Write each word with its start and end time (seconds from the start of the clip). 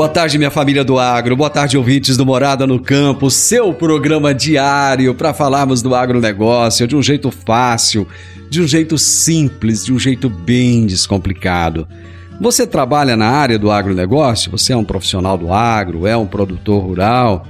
Boa 0.00 0.08
tarde, 0.08 0.38
minha 0.38 0.50
família 0.50 0.82
do 0.82 0.98
agro. 0.98 1.36
Boa 1.36 1.50
tarde, 1.50 1.76
ouvintes 1.76 2.16
do 2.16 2.24
Morada 2.24 2.66
no 2.66 2.80
Campo, 2.80 3.30
seu 3.30 3.74
programa 3.74 4.32
diário 4.32 5.14
para 5.14 5.34
falarmos 5.34 5.82
do 5.82 5.94
agronegócio 5.94 6.88
de 6.88 6.96
um 6.96 7.02
jeito 7.02 7.30
fácil, 7.30 8.08
de 8.48 8.62
um 8.62 8.66
jeito 8.66 8.96
simples, 8.96 9.84
de 9.84 9.92
um 9.92 9.98
jeito 9.98 10.30
bem 10.30 10.86
descomplicado. 10.86 11.86
Você 12.40 12.66
trabalha 12.66 13.14
na 13.14 13.28
área 13.28 13.58
do 13.58 13.70
agronegócio? 13.70 14.50
Você 14.52 14.72
é 14.72 14.76
um 14.76 14.84
profissional 14.84 15.36
do 15.36 15.52
agro? 15.52 16.06
É 16.06 16.16
um 16.16 16.26
produtor 16.26 16.82
rural? 16.82 17.46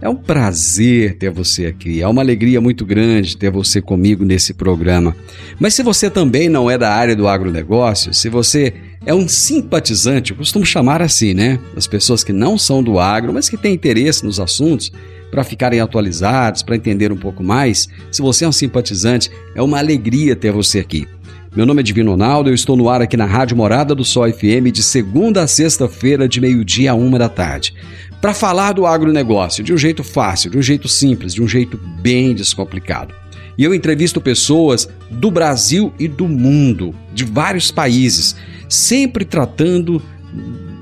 É 0.00 0.08
um 0.08 0.16
prazer 0.16 1.18
ter 1.18 1.28
você 1.30 1.66
aqui, 1.66 2.00
é 2.00 2.08
uma 2.08 2.22
alegria 2.22 2.62
muito 2.62 2.86
grande 2.86 3.36
ter 3.36 3.50
você 3.50 3.82
comigo 3.82 4.24
nesse 4.24 4.54
programa. 4.54 5.14
Mas 5.58 5.74
se 5.74 5.82
você 5.82 6.08
também 6.08 6.48
não 6.48 6.70
é 6.70 6.78
da 6.78 6.90
área 6.94 7.14
do 7.14 7.28
agronegócio, 7.28 8.14
se 8.14 8.30
você 8.30 8.72
é 9.04 9.14
um 9.14 9.26
simpatizante, 9.26 10.32
eu 10.32 10.36
costumo 10.36 10.64
chamar 10.64 11.00
assim, 11.00 11.32
né? 11.32 11.58
As 11.76 11.86
pessoas 11.86 12.22
que 12.22 12.32
não 12.32 12.58
são 12.58 12.82
do 12.82 12.98
agro, 12.98 13.32
mas 13.32 13.48
que 13.48 13.56
têm 13.56 13.74
interesse 13.74 14.24
nos 14.24 14.38
assuntos, 14.38 14.92
para 15.30 15.44
ficarem 15.44 15.80
atualizados, 15.80 16.62
para 16.62 16.76
entender 16.76 17.12
um 17.12 17.16
pouco 17.16 17.42
mais, 17.42 17.88
se 18.10 18.20
você 18.20 18.44
é 18.44 18.48
um 18.48 18.52
simpatizante, 18.52 19.30
é 19.54 19.62
uma 19.62 19.78
alegria 19.78 20.34
ter 20.34 20.50
você 20.52 20.80
aqui. 20.80 21.06
Meu 21.54 21.64
nome 21.64 21.80
é 21.80 21.82
Divino 21.82 22.10
Ronaldo, 22.10 22.50
eu 22.50 22.54
estou 22.54 22.76
no 22.76 22.88
ar 22.88 23.00
aqui 23.00 23.16
na 23.16 23.26
Rádio 23.26 23.56
Morada 23.56 23.94
do 23.94 24.04
Sol 24.04 24.30
FM 24.30 24.70
de 24.72 24.82
segunda 24.82 25.42
a 25.42 25.46
sexta-feira, 25.46 26.28
de 26.28 26.40
meio-dia 26.40 26.92
a 26.92 26.94
uma 26.94 27.18
da 27.18 27.28
tarde 27.28 27.74
para 28.20 28.34
falar 28.34 28.72
do 28.72 28.86
agronegócio 28.86 29.64
de 29.64 29.72
um 29.72 29.78
jeito 29.78 30.04
fácil, 30.04 30.50
de 30.50 30.58
um 30.58 30.62
jeito 30.62 30.86
simples, 30.88 31.32
de 31.32 31.42
um 31.42 31.48
jeito 31.48 31.80
bem 32.02 32.34
descomplicado. 32.34 33.14
E 33.56 33.64
eu 33.64 33.74
entrevisto 33.74 34.20
pessoas 34.20 34.88
do 35.10 35.30
Brasil 35.30 35.92
e 35.98 36.06
do 36.06 36.28
mundo, 36.28 36.94
de 37.12 37.24
vários 37.24 37.70
países, 37.70 38.36
sempre 38.70 39.24
tratando 39.24 40.00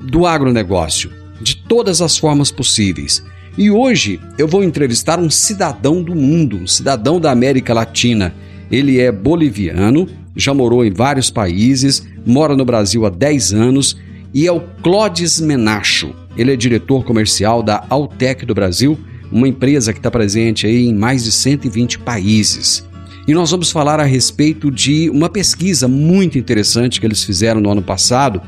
do 0.03 0.25
agronegócio, 0.25 1.11
de 1.41 1.57
todas 1.57 2.01
as 2.01 2.17
formas 2.17 2.51
possíveis. 2.51 3.23
E 3.57 3.69
hoje 3.69 4.19
eu 4.37 4.47
vou 4.47 4.63
entrevistar 4.63 5.19
um 5.19 5.29
cidadão 5.29 6.01
do 6.01 6.15
mundo, 6.15 6.57
um 6.57 6.67
cidadão 6.67 7.19
da 7.19 7.31
América 7.31 7.73
Latina. 7.73 8.33
Ele 8.71 8.99
é 8.99 9.11
boliviano, 9.11 10.07
já 10.35 10.53
morou 10.53 10.85
em 10.85 10.91
vários 10.91 11.31
países, 11.31 12.07
mora 12.25 12.55
no 12.55 12.63
Brasil 12.63 13.05
há 13.05 13.09
10 13.09 13.53
anos 13.53 13.97
e 14.33 14.45
é 14.45 14.51
o 14.51 14.61
Clodes 14.81 15.41
Menacho. 15.41 16.13
Ele 16.37 16.53
é 16.53 16.55
diretor 16.55 17.03
comercial 17.03 17.63
da 17.63 17.83
Altec 17.89 18.45
do 18.45 18.53
Brasil, 18.53 18.97
uma 19.31 19.47
empresa 19.47 19.91
que 19.91 19.99
está 19.99 20.11
presente 20.11 20.65
aí 20.67 20.87
em 20.87 20.95
mais 20.95 21.23
de 21.23 21.31
120 21.31 21.99
países. 21.99 22.87
E 23.29 23.33
nós 23.35 23.51
vamos 23.51 23.69
falar 23.69 23.99
a 23.99 24.05
respeito 24.05 24.71
de 24.71 25.07
uma 25.07 25.29
pesquisa 25.29 25.87
muito 25.87 26.35
interessante 26.35 26.99
que 26.99 27.05
eles 27.05 27.23
fizeram 27.23 27.61
no 27.61 27.69
ano 27.69 27.83
passado 27.83 28.41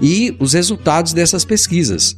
e 0.00 0.34
os 0.38 0.54
resultados 0.54 1.12
dessas 1.12 1.44
pesquisas, 1.44 2.16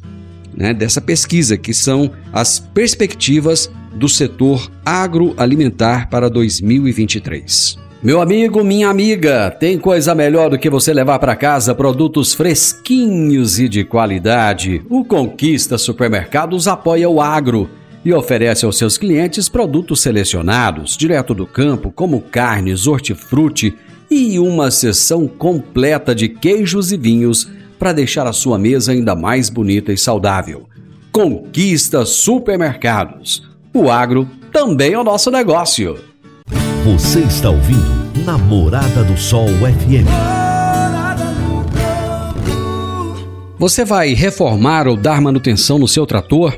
né? 0.55 0.73
dessa 0.73 1.01
pesquisa, 1.01 1.57
que 1.57 1.73
são 1.73 2.09
as 2.31 2.57
perspectivas 2.57 3.69
do 3.93 4.07
setor 4.07 4.71
agroalimentar 4.85 6.09
para 6.09 6.29
2023. 6.29 7.77
Meu 8.01 8.21
amigo, 8.21 8.63
minha 8.63 8.87
amiga, 8.87 9.51
tem 9.51 9.77
coisa 9.77 10.15
melhor 10.15 10.49
do 10.49 10.57
que 10.57 10.69
você 10.69 10.93
levar 10.93 11.19
para 11.19 11.35
casa 11.35 11.75
produtos 11.75 12.33
fresquinhos 12.33 13.59
e 13.59 13.67
de 13.67 13.83
qualidade. 13.83 14.81
O 14.89 15.03
Conquista 15.03 15.77
Supermercados 15.77 16.65
apoia 16.65 17.09
o 17.09 17.21
agro 17.21 17.69
e 18.03 18.13
oferece 18.13 18.65
aos 18.65 18.77
seus 18.77 18.97
clientes 18.97 19.49
produtos 19.49 20.01
selecionados, 20.01 20.95
direto 20.95 21.33
do 21.33 21.45
campo, 21.45 21.91
como 21.91 22.21
carnes, 22.21 22.87
hortifruti 22.87 23.75
e 24.09 24.39
uma 24.39 24.71
seção 24.71 25.27
completa 25.27 26.15
de 26.15 26.29
queijos 26.29 26.91
e 26.91 26.97
vinhos 26.97 27.49
para 27.77 27.93
deixar 27.93 28.25
a 28.27 28.33
sua 28.33 28.57
mesa 28.57 28.91
ainda 28.91 29.15
mais 29.15 29.49
bonita 29.49 29.93
e 29.93 29.97
saudável. 29.97 30.67
Conquista 31.11 32.05
Supermercados. 32.05 33.49
O 33.73 33.89
agro 33.89 34.27
também 34.51 34.93
é 34.93 34.99
o 34.99 35.03
nosso 35.03 35.29
negócio. 35.29 35.97
Você 36.83 37.19
está 37.19 37.49
ouvindo 37.49 37.99
Namorada 38.25 39.03
do 39.03 39.17
Sol 39.17 39.47
FM. 39.47 40.07
Você 43.57 43.83
vai 43.83 44.13
reformar 44.13 44.87
ou 44.87 44.95
dar 44.95 45.21
manutenção 45.21 45.77
no 45.77 45.87
seu 45.87 46.05
trator? 46.05 46.57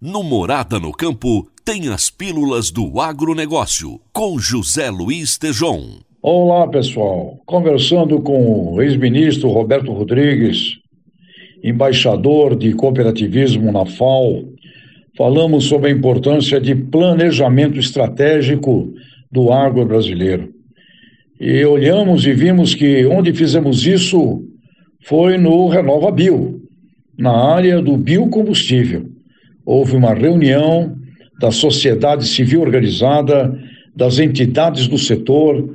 No 0.00 0.22
Morada 0.22 0.80
no 0.80 0.92
Campo, 0.92 1.48
tem 1.64 1.88
as 1.88 2.10
pílulas 2.10 2.70
do 2.70 3.00
agronegócio, 3.00 3.98
com 4.12 4.38
José 4.38 4.90
Luiz 4.90 5.38
Tejon. 5.38 6.00
Olá, 6.20 6.68
pessoal. 6.68 7.40
Conversando 7.46 8.20
com 8.20 8.74
o 8.74 8.82
ex-ministro 8.82 9.48
Roberto 9.48 9.92
Rodrigues, 9.92 10.78
embaixador 11.62 12.56
de 12.56 12.74
cooperativismo 12.74 13.70
na 13.70 13.86
FAO, 13.86 14.42
falamos 15.16 15.64
sobre 15.64 15.90
a 15.90 15.92
importância 15.92 16.60
de 16.60 16.74
planejamento 16.74 17.78
estratégico 17.78 18.92
do 19.30 19.52
agro 19.52 19.84
brasileiro. 19.84 20.52
E 21.40 21.64
olhamos 21.64 22.26
e 22.26 22.32
vimos 22.32 22.74
que 22.74 23.04
onde 23.06 23.32
fizemos 23.32 23.86
isso 23.86 24.42
foi 25.02 25.36
no 25.36 25.68
Renova 25.68 26.10
Bio, 26.10 26.60
na 27.18 27.54
área 27.54 27.80
do 27.80 27.96
biocombustível. 27.96 29.06
Houve 29.64 29.96
uma 29.96 30.14
reunião 30.14 30.96
da 31.40 31.50
sociedade 31.50 32.26
civil 32.26 32.62
organizada, 32.62 33.56
das 33.94 34.18
entidades 34.18 34.88
do 34.88 34.98
setor, 34.98 35.68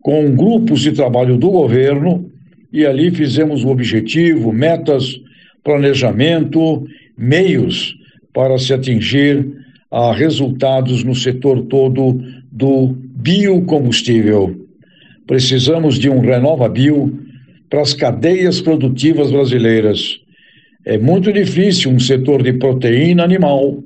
com 0.00 0.34
grupos 0.34 0.80
de 0.80 0.92
trabalho 0.92 1.36
do 1.36 1.50
governo 1.50 2.30
e 2.72 2.86
ali 2.86 3.10
fizemos 3.10 3.64
o 3.64 3.68
objetivo, 3.68 4.52
metas, 4.52 5.18
planejamento, 5.64 6.86
meios 7.16 7.97
para 8.38 8.56
se 8.56 8.72
atingir 8.72 9.52
a 9.90 10.12
resultados 10.12 11.02
no 11.02 11.12
setor 11.12 11.62
todo 11.62 12.22
do 12.52 12.96
biocombustível. 13.16 14.64
Precisamos 15.26 15.98
de 15.98 16.08
um 16.08 16.20
Renova 16.20 16.68
Bio 16.68 17.18
para 17.68 17.80
as 17.80 17.94
cadeias 17.94 18.60
produtivas 18.60 19.32
brasileiras. 19.32 20.20
É 20.84 20.96
muito 20.96 21.32
difícil 21.32 21.90
um 21.90 21.98
setor 21.98 22.44
de 22.44 22.52
proteína 22.52 23.24
animal 23.24 23.82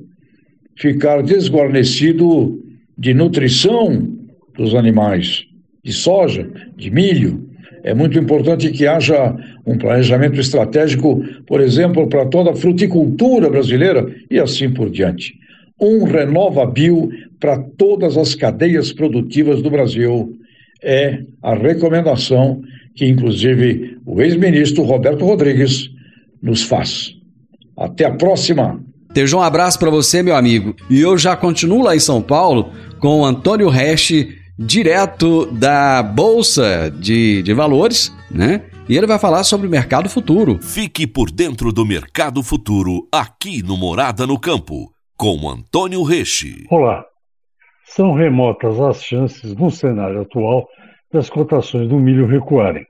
ficar 0.76 1.22
desguarnecido 1.22 2.62
de 2.98 3.14
nutrição 3.14 4.06
dos 4.54 4.74
animais, 4.74 5.46
de 5.82 5.94
soja, 5.94 6.46
de 6.76 6.90
milho. 6.90 7.48
É 7.82 7.92
muito 7.92 8.18
importante 8.18 8.70
que 8.70 8.86
haja 8.86 9.34
um 9.66 9.76
planejamento 9.76 10.40
estratégico, 10.40 11.22
por 11.46 11.60
exemplo, 11.60 12.06
para 12.08 12.26
toda 12.26 12.52
a 12.52 12.56
fruticultura 12.56 13.50
brasileira 13.50 14.06
e 14.30 14.38
assim 14.38 14.70
por 14.70 14.88
diante. 14.88 15.34
Um 15.80 16.04
Renova 16.04 16.64
Bio 16.64 17.10
para 17.40 17.58
todas 17.58 18.16
as 18.16 18.36
cadeias 18.36 18.92
produtivas 18.92 19.60
do 19.60 19.70
Brasil 19.70 20.32
é 20.82 21.22
a 21.42 21.54
recomendação 21.54 22.62
que, 22.94 23.06
inclusive, 23.06 23.96
o 24.06 24.22
ex-ministro 24.22 24.84
Roberto 24.84 25.24
Rodrigues 25.24 25.90
nos 26.40 26.62
faz. 26.62 27.14
Até 27.76 28.04
a 28.04 28.12
próxima! 28.12 28.80
Teja 29.12 29.36
um 29.36 29.42
abraço 29.42 29.78
para 29.78 29.90
você, 29.90 30.22
meu 30.22 30.36
amigo. 30.36 30.74
E 30.88 31.00
eu 31.00 31.18
já 31.18 31.36
continuo 31.36 31.82
lá 31.82 31.94
em 31.94 32.00
São 32.00 32.22
Paulo 32.22 32.70
com 32.98 33.20
o 33.20 33.24
Antônio 33.24 33.68
Resch, 33.68 34.28
direto 34.58 35.46
da 35.46 36.02
Bolsa 36.02 36.90
de, 36.90 37.42
de 37.42 37.54
Valores, 37.54 38.14
né? 38.30 38.68
E 38.88 38.96
ele 38.96 39.06
vai 39.06 39.18
falar 39.18 39.44
sobre 39.44 39.66
o 39.66 39.70
mercado 39.70 40.08
futuro. 40.08 40.58
Fique 40.60 41.06
por 41.06 41.30
dentro 41.30 41.72
do 41.72 41.86
mercado 41.86 42.42
futuro 42.42 43.08
aqui 43.12 43.62
no 43.62 43.76
Morada 43.76 44.26
no 44.26 44.38
Campo, 44.38 44.92
com 45.16 45.48
Antônio 45.48 46.02
Reche. 46.02 46.66
Olá. 46.70 47.04
São 47.84 48.14
remotas 48.14 48.80
as 48.80 49.02
chances, 49.02 49.54
no 49.54 49.70
cenário 49.70 50.22
atual, 50.22 50.66
das 51.12 51.28
cotações 51.28 51.88
do 51.88 51.96
milho 51.96 52.26
recuarem. 52.26 52.86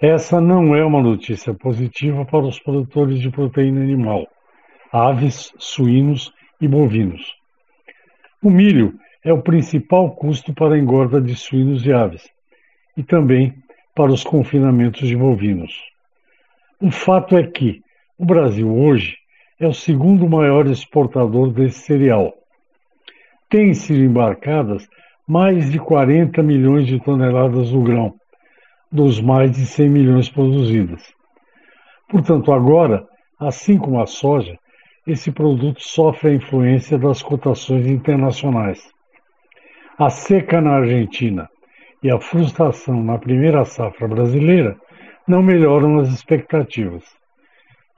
Essa 0.00 0.40
não 0.40 0.76
é 0.76 0.84
uma 0.84 1.02
notícia 1.02 1.52
positiva 1.54 2.24
para 2.24 2.46
os 2.46 2.60
produtores 2.60 3.18
de 3.18 3.30
proteína 3.30 3.80
animal, 3.80 4.26
aves, 4.92 5.52
suínos 5.58 6.32
e 6.60 6.68
bovinos. 6.68 7.34
O 8.42 8.50
milho 8.50 8.94
é 9.24 9.32
o 9.32 9.42
principal 9.42 10.10
custo 10.12 10.54
para 10.54 10.74
a 10.74 10.78
engorda 10.78 11.20
de 11.20 11.34
suínos 11.34 11.84
e 11.84 11.92
aves, 11.92 12.28
e 12.96 13.02
também 13.02 13.54
para 13.94 14.12
os 14.12 14.22
confinamentos 14.22 15.08
de 15.08 15.16
bovinos. 15.16 15.72
O 16.80 16.90
fato 16.90 17.36
é 17.36 17.44
que 17.44 17.82
o 18.16 18.24
Brasil 18.24 18.72
hoje 18.72 19.16
é 19.58 19.66
o 19.66 19.74
segundo 19.74 20.28
maior 20.28 20.66
exportador 20.66 21.50
desse 21.50 21.80
cereal. 21.80 22.32
Têm 23.50 23.74
sido 23.74 24.04
embarcadas 24.04 24.88
mais 25.26 25.70
de 25.70 25.78
40 25.78 26.42
milhões 26.42 26.86
de 26.86 27.00
toneladas 27.00 27.70
do 27.70 27.82
grão, 27.82 28.14
dos 28.90 29.20
mais 29.20 29.50
de 29.50 29.66
100 29.66 29.88
milhões 29.88 30.28
produzidas. 30.28 31.02
Portanto, 32.08 32.52
agora, 32.52 33.06
assim 33.38 33.76
como 33.76 34.00
a 34.00 34.06
soja, 34.06 34.58
esse 35.06 35.32
produto 35.32 35.82
sofre 35.82 36.30
a 36.30 36.34
influência 36.34 36.96
das 36.98 37.22
cotações 37.22 37.86
internacionais. 37.86 38.80
A 40.00 40.10
seca 40.10 40.60
na 40.60 40.76
Argentina 40.76 41.50
e 42.00 42.08
a 42.08 42.20
frustração 42.20 43.02
na 43.02 43.18
primeira 43.18 43.64
safra 43.64 44.06
brasileira 44.06 44.76
não 45.26 45.42
melhoram 45.42 45.98
as 45.98 46.08
expectativas. 46.10 47.02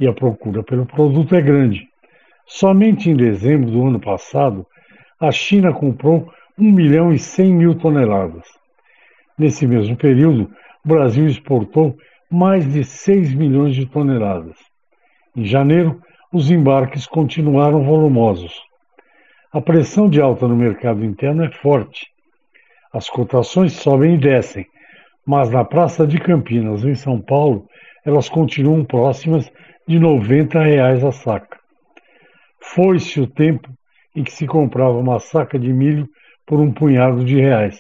E 0.00 0.06
a 0.06 0.12
procura 0.14 0.62
pelo 0.62 0.86
produto 0.86 1.34
é 1.34 1.42
grande. 1.42 1.86
Somente 2.46 3.10
em 3.10 3.14
dezembro 3.14 3.70
do 3.70 3.86
ano 3.86 4.00
passado, 4.00 4.66
a 5.20 5.30
China 5.30 5.74
comprou 5.74 6.32
1 6.58 6.72
milhão 6.72 7.12
e 7.12 7.18
100 7.18 7.52
mil 7.52 7.74
toneladas. 7.74 8.46
Nesse 9.36 9.66
mesmo 9.66 9.94
período, 9.94 10.50
o 10.82 10.88
Brasil 10.88 11.26
exportou 11.26 11.98
mais 12.30 12.64
de 12.72 12.82
6 12.82 13.34
milhões 13.34 13.74
de 13.74 13.84
toneladas. 13.84 14.56
Em 15.36 15.44
janeiro, 15.44 16.00
os 16.32 16.50
embarques 16.50 17.06
continuaram 17.06 17.84
volumosos. 17.84 18.69
A 19.52 19.60
pressão 19.60 20.08
de 20.08 20.20
alta 20.20 20.46
no 20.46 20.54
mercado 20.54 21.04
interno 21.04 21.44
é 21.44 21.50
forte. 21.50 22.06
As 22.92 23.08
cotações 23.08 23.72
sobem 23.72 24.14
e 24.14 24.18
descem, 24.18 24.64
mas 25.26 25.50
na 25.50 25.64
Praça 25.64 26.06
de 26.06 26.18
Campinas, 26.20 26.84
em 26.84 26.94
São 26.94 27.20
Paulo, 27.20 27.66
elas 28.04 28.28
continuam 28.28 28.84
próximas 28.84 29.50
de 29.88 29.98
90 29.98 30.62
reais 30.62 31.04
a 31.04 31.10
saca. 31.10 31.58
Foi-se 32.62 33.20
o 33.20 33.26
tempo 33.26 33.68
em 34.14 34.22
que 34.22 34.32
se 34.32 34.46
comprava 34.46 34.96
uma 34.96 35.18
saca 35.18 35.58
de 35.58 35.72
milho 35.72 36.08
por 36.46 36.60
um 36.60 36.72
punhado 36.72 37.24
de 37.24 37.34
reais. 37.34 37.76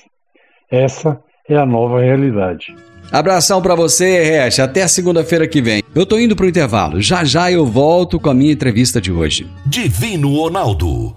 Essa 0.68 1.20
é 1.48 1.56
a 1.56 1.66
nova 1.66 2.00
realidade. 2.00 2.74
Abração 3.12 3.60
para 3.62 3.74
você, 3.74 4.22
Resch. 4.22 4.60
Até 4.60 4.86
segunda-feira 4.86 5.46
que 5.46 5.60
vem. 5.60 5.82
Eu 5.94 6.06
tô 6.06 6.18
indo 6.18 6.36
pro 6.36 6.48
intervalo. 6.48 7.00
Já 7.00 7.24
já 7.24 7.50
eu 7.50 7.66
volto 7.66 8.20
com 8.20 8.30
a 8.30 8.34
minha 8.34 8.52
entrevista 8.52 9.00
de 9.00 9.10
hoje. 9.10 9.48
Divino 9.66 10.36
Ronaldo, 10.36 11.16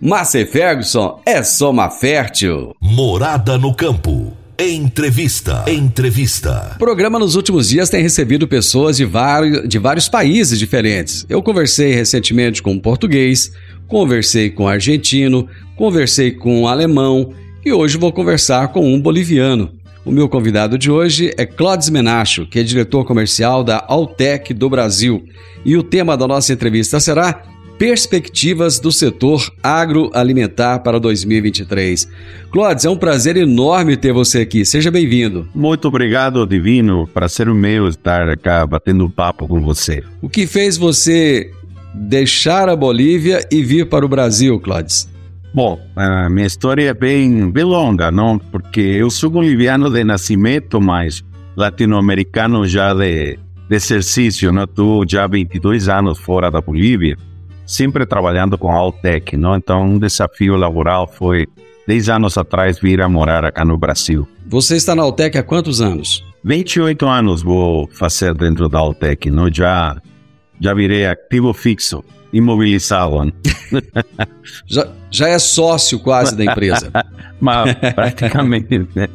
Márcia 0.00 0.46
Ferguson 0.46 1.20
é 1.26 1.42
Soma 1.42 1.90
Fértil. 1.90 2.72
Morada 2.80 3.58
no 3.58 3.74
campo. 3.74 4.32
Entrevista. 4.56 5.64
Entrevista. 5.66 6.76
O 6.76 6.78
programa 6.78 7.18
nos 7.18 7.34
últimos 7.34 7.68
dias 7.68 7.90
tem 7.90 8.00
recebido 8.00 8.46
pessoas 8.46 8.96
de 8.96 9.04
vários, 9.04 9.68
de 9.68 9.76
vários 9.76 10.08
países 10.08 10.56
diferentes. 10.56 11.26
Eu 11.28 11.42
conversei 11.42 11.94
recentemente 11.94 12.62
com 12.62 12.74
um 12.74 12.78
português, 12.78 13.50
conversei 13.88 14.50
com 14.50 14.64
um 14.64 14.68
argentino, 14.68 15.48
conversei 15.74 16.30
com 16.30 16.62
um 16.62 16.68
alemão 16.68 17.32
e 17.66 17.72
hoje 17.72 17.98
vou 17.98 18.12
conversar 18.12 18.68
com 18.68 18.94
um 18.94 19.00
boliviano. 19.00 19.72
O 20.04 20.12
meu 20.12 20.28
convidado 20.28 20.78
de 20.78 20.92
hoje 20.92 21.34
é 21.36 21.44
Clodes 21.44 21.90
Menacho, 21.90 22.46
que 22.46 22.60
é 22.60 22.62
diretor 22.62 23.04
comercial 23.04 23.64
da 23.64 23.84
Altec 23.88 24.54
do 24.54 24.70
Brasil. 24.70 25.24
E 25.64 25.76
o 25.76 25.82
tema 25.82 26.16
da 26.16 26.28
nossa 26.28 26.52
entrevista 26.52 27.00
será 27.00 27.42
Perspectivas 27.78 28.80
do 28.80 28.90
setor 28.90 29.52
agroalimentar 29.62 30.82
para 30.82 30.98
2023. 30.98 32.08
Clodes, 32.50 32.84
é 32.84 32.90
um 32.90 32.96
prazer 32.96 33.36
enorme 33.36 33.96
ter 33.96 34.12
você 34.12 34.40
aqui. 34.40 34.64
Seja 34.64 34.90
bem-vindo. 34.90 35.48
Muito 35.54 35.86
obrigado, 35.86 36.44
Divino. 36.44 37.06
Prazer 37.06 37.46
meu 37.54 37.86
estar 37.86 38.36
cá 38.36 38.66
batendo 38.66 39.08
papo 39.08 39.46
com 39.46 39.60
você. 39.60 40.02
O 40.20 40.28
que 40.28 40.44
fez 40.44 40.76
você 40.76 41.52
deixar 41.94 42.68
a 42.68 42.74
Bolívia 42.74 43.46
e 43.50 43.62
vir 43.62 43.88
para 43.88 44.04
o 44.04 44.08
Brasil, 44.08 44.58
Clodes? 44.58 45.08
Bom, 45.54 45.80
a 45.94 46.28
minha 46.28 46.46
história 46.46 46.90
é 46.90 46.94
bem, 46.94 47.48
bem 47.50 47.64
longa, 47.64 48.10
não? 48.10 48.38
Porque 48.38 48.80
eu 48.80 49.08
sou 49.08 49.30
boliviano 49.30 49.88
de 49.88 50.02
nascimento, 50.02 50.80
mas 50.80 51.24
latino-americano 51.56 52.66
já 52.66 52.92
de, 52.92 53.38
de 53.68 53.76
exercício, 53.76 54.52
não? 54.52 54.64
Estou 54.64 55.04
já 55.08 55.28
22 55.28 55.88
anos 55.88 56.18
fora 56.18 56.50
da 56.50 56.60
Bolívia, 56.60 57.16
sempre 57.68 58.06
trabalhando 58.06 58.56
com 58.56 58.72
a 58.72 58.74
Altec, 58.74 59.36
não? 59.36 59.54
Então, 59.54 59.84
um 59.84 59.98
desafio 59.98 60.56
laboral 60.56 61.06
foi 61.06 61.46
10 61.86 62.08
anos 62.08 62.38
atrás 62.38 62.80
vir 62.80 63.00
a 63.02 63.08
morar 63.08 63.44
aqui 63.44 63.62
no 63.62 63.76
Brasil. 63.76 64.26
Você 64.46 64.76
está 64.76 64.94
na 64.94 65.02
Altec 65.02 65.36
há 65.36 65.42
quantos 65.42 65.82
anos? 65.82 66.24
28 66.42 67.06
anos 67.06 67.42
vou 67.42 67.86
fazer 67.88 68.34
dentro 68.34 68.68
da 68.68 68.78
Altec, 68.78 69.30
não? 69.30 69.52
Já, 69.52 70.00
já 70.58 70.72
virei 70.72 71.06
ativo 71.06 71.52
fixo, 71.52 72.02
imobilizado. 72.32 73.26
né? 73.26 73.32
Já, 74.66 74.88
já 75.10 75.28
é 75.28 75.38
sócio 75.38 75.98
quase 75.98 76.34
da 76.34 76.44
empresa. 76.44 76.90
Mas 77.38 77.74
praticamente, 77.94 78.88
né? 78.94 79.06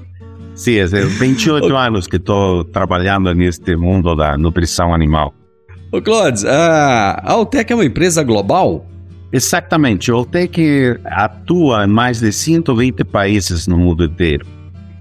Sim, 0.53 0.77
é 0.77 0.85
28 0.85 1.75
anos 1.75 2.05
que 2.05 2.17
estou 2.17 2.63
trabalhando 2.63 3.33
neste 3.33 3.75
mundo 3.75 4.15
da 4.15 4.37
nutrição 4.37 4.93
animal. 4.93 5.33
Ô, 5.93 6.01
Clodes, 6.01 6.43
a 6.43 7.21
Altec 7.23 7.71
é 7.71 7.75
uma 7.75 7.85
empresa 7.85 8.23
global? 8.23 8.83
Exatamente, 9.31 10.09
a 10.09 10.15
Altec 10.15 10.97
atua 11.05 11.85
em 11.85 11.87
mais 11.87 12.19
de 12.19 12.31
120 12.31 13.03
países 13.03 13.67
no 13.67 13.77
mundo 13.77 14.03
inteiro, 14.03 14.43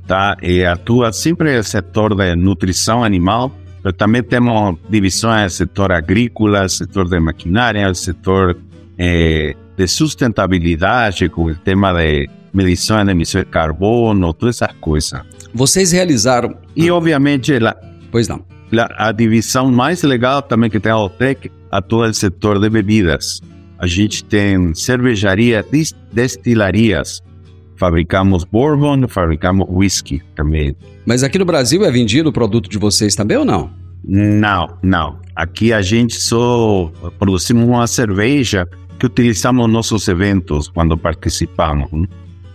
tá? 0.07 0.37
E 0.43 0.63
atua 0.67 1.11
sempre 1.11 1.57
no 1.57 1.65
setor 1.65 2.15
de 2.15 2.37
nutrição 2.37 3.03
animal, 3.03 3.51
mas 3.83 3.95
também 3.95 4.23
temos 4.23 4.77
divisões 4.91 5.45
no 5.45 5.51
setor 5.51 5.93
agrícola, 5.93 6.69
setor 6.69 7.09
de 7.09 7.19
maquinária, 7.19 7.95
setor 7.95 8.59
eh, 8.99 9.57
de 9.75 9.89
sustentabilidade, 9.89 11.27
com 11.31 11.45
o 11.45 11.55
tema 11.55 11.95
de 11.95 12.29
medição 12.53 13.03
de 13.03 13.13
emissão 13.13 13.41
de 13.41 13.47
carbono, 13.47 14.35
todas 14.35 14.61
essas 14.61 14.77
coisas. 14.77 15.23
Vocês 15.55 15.91
realizaram. 15.91 16.55
E, 16.77 16.91
obviamente, 16.91 17.59
la, 17.59 17.75
Pois 18.11 18.29
não. 18.29 18.52
La- 18.73 18.89
a 18.97 19.13
divisão 19.13 19.71
mais 19.71 20.03
legal 20.03 20.43
também 20.43 20.71
que 20.71 20.81
tem 20.81 20.91
a 20.91 20.95
Altec 20.97 21.51
atua 21.71 22.09
no 22.09 22.15
setor 22.15 22.59
de 22.59 22.69
bebidas. 22.71 23.41
A 23.79 23.87
gente 23.87 24.25
tem 24.25 24.75
cervejaria, 24.75 25.65
destilarias. 26.13 27.21
Fabricamos 27.77 28.45
bourbon, 28.45 29.09
fabricamos 29.09 29.67
whisky 29.69 30.23
também. 30.37 30.77
Mas 31.05 31.23
aqui 31.25 31.39
no 31.39 31.45
Brasil 31.45 31.85
é 31.85 31.91
vendido 31.91 32.29
o 32.29 32.33
produto 32.33 32.69
de 32.71 32.79
vocês 32.79 33.15
também 33.17 33.37
ou 33.37 33.45
não? 33.45 33.71
Não, 34.05 34.69
não. 34.83 35.19
Aqui 35.35 35.73
a 35.73 35.83
gente 35.83 36.15
só 36.15 36.93
produzimos 37.19 37.65
uma 37.65 37.87
cerveja 37.87 38.69
que 38.99 39.07
utilizamos 39.07 39.65
nos 39.67 39.73
nossos 39.73 40.07
eventos 40.07 40.69
quando 40.69 40.97
participamos. 40.97 41.91
né? 41.91 42.07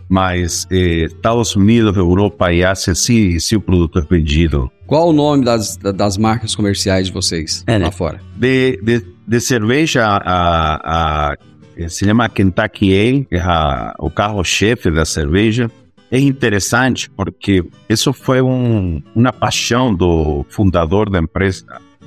Mas 0.09 0.65
eh, 0.71 1.05
Estados 1.05 1.55
Unidos, 1.55 1.95
Europa 1.97 2.51
e 2.53 2.63
Ásia, 2.63 2.95
sim, 2.95 3.37
sim 3.39 3.55
o 3.57 3.61
produto 3.61 3.99
é 3.99 4.01
vendido. 4.01 4.71
Qual 4.85 5.09
o 5.09 5.13
nome 5.13 5.43
das, 5.43 5.75
das 5.77 6.17
marcas 6.17 6.55
comerciais 6.55 7.07
de 7.07 7.13
vocês 7.13 7.63
É, 7.67 7.77
né? 7.77 7.85
lá 7.85 7.91
fora? 7.91 8.21
De, 8.37 8.79
de, 8.81 9.05
de 9.27 9.39
cerveja, 9.41 10.05
a, 10.05 11.31
a, 11.33 11.89
se 11.89 12.05
chama 12.05 12.29
Kentucky 12.29 12.97
Ale, 12.97 13.25
que 13.25 13.35
é 13.35 13.41
a- 13.41 13.93
o 13.99 14.09
carro-chefe 14.09 14.89
da 14.89 15.03
cerveja. 15.05 15.69
É 16.09 16.17
interessante 16.17 17.09
porque 17.09 17.61
isso 17.89 18.13
foi 18.13 18.41
um, 18.41 19.01
uma 19.13 19.33
paixão 19.33 19.93
do 19.93 20.45
fundador 20.47 21.09
da 21.09 21.19
empresa, 21.19 21.65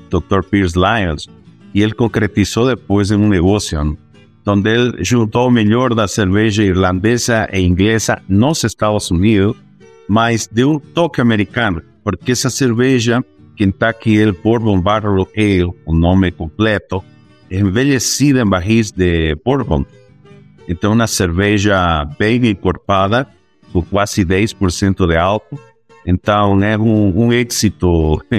Dr. 0.08 0.42
Pierce 0.50 0.74
Lyons, 0.78 1.28
e 1.74 1.82
ele 1.82 1.92
concretizou 1.92 2.66
depois 2.66 3.10
em 3.10 3.16
um 3.16 3.28
negócio 3.28 3.78
né? 4.54 4.60
onde 4.60 4.70
ele 4.70 5.04
juntou 5.04 5.48
o 5.48 5.50
melhor 5.50 5.94
da 5.94 6.06
cerveja 6.06 6.62
irlandesa 6.62 7.48
e 7.52 7.60
inglesa 7.60 8.22
nos 8.28 8.64
Estados 8.64 9.10
Unidos, 9.10 9.56
mas 10.08 10.46
deu 10.46 10.72
um 10.72 10.78
toque 10.78 11.20
americano, 11.20 11.82
porque 12.02 12.32
essa 12.32 12.50
cerveja, 12.50 13.24
Kentucky 13.56 14.20
Ale 14.20 14.32
Bourbon 14.32 14.80
Barrel 14.80 15.28
Ale, 15.36 15.72
o 15.86 15.94
nome 15.94 16.30
completo, 16.30 17.02
envelhecida 17.50 18.42
em 18.42 18.46
barris 18.46 18.90
de 18.90 19.34
bourbon. 19.44 19.84
Então, 20.68 20.92
uma 20.92 21.06
cerveja 21.06 22.04
bem 22.18 22.46
encorpada, 22.46 23.26
com 23.72 23.82
quase 23.82 24.24
10% 24.24 25.06
de 25.06 25.16
álcool. 25.16 25.58
Então, 26.06 26.62
é 26.62 26.78
um, 26.78 27.26
um 27.26 27.32
êxito, 27.32 28.22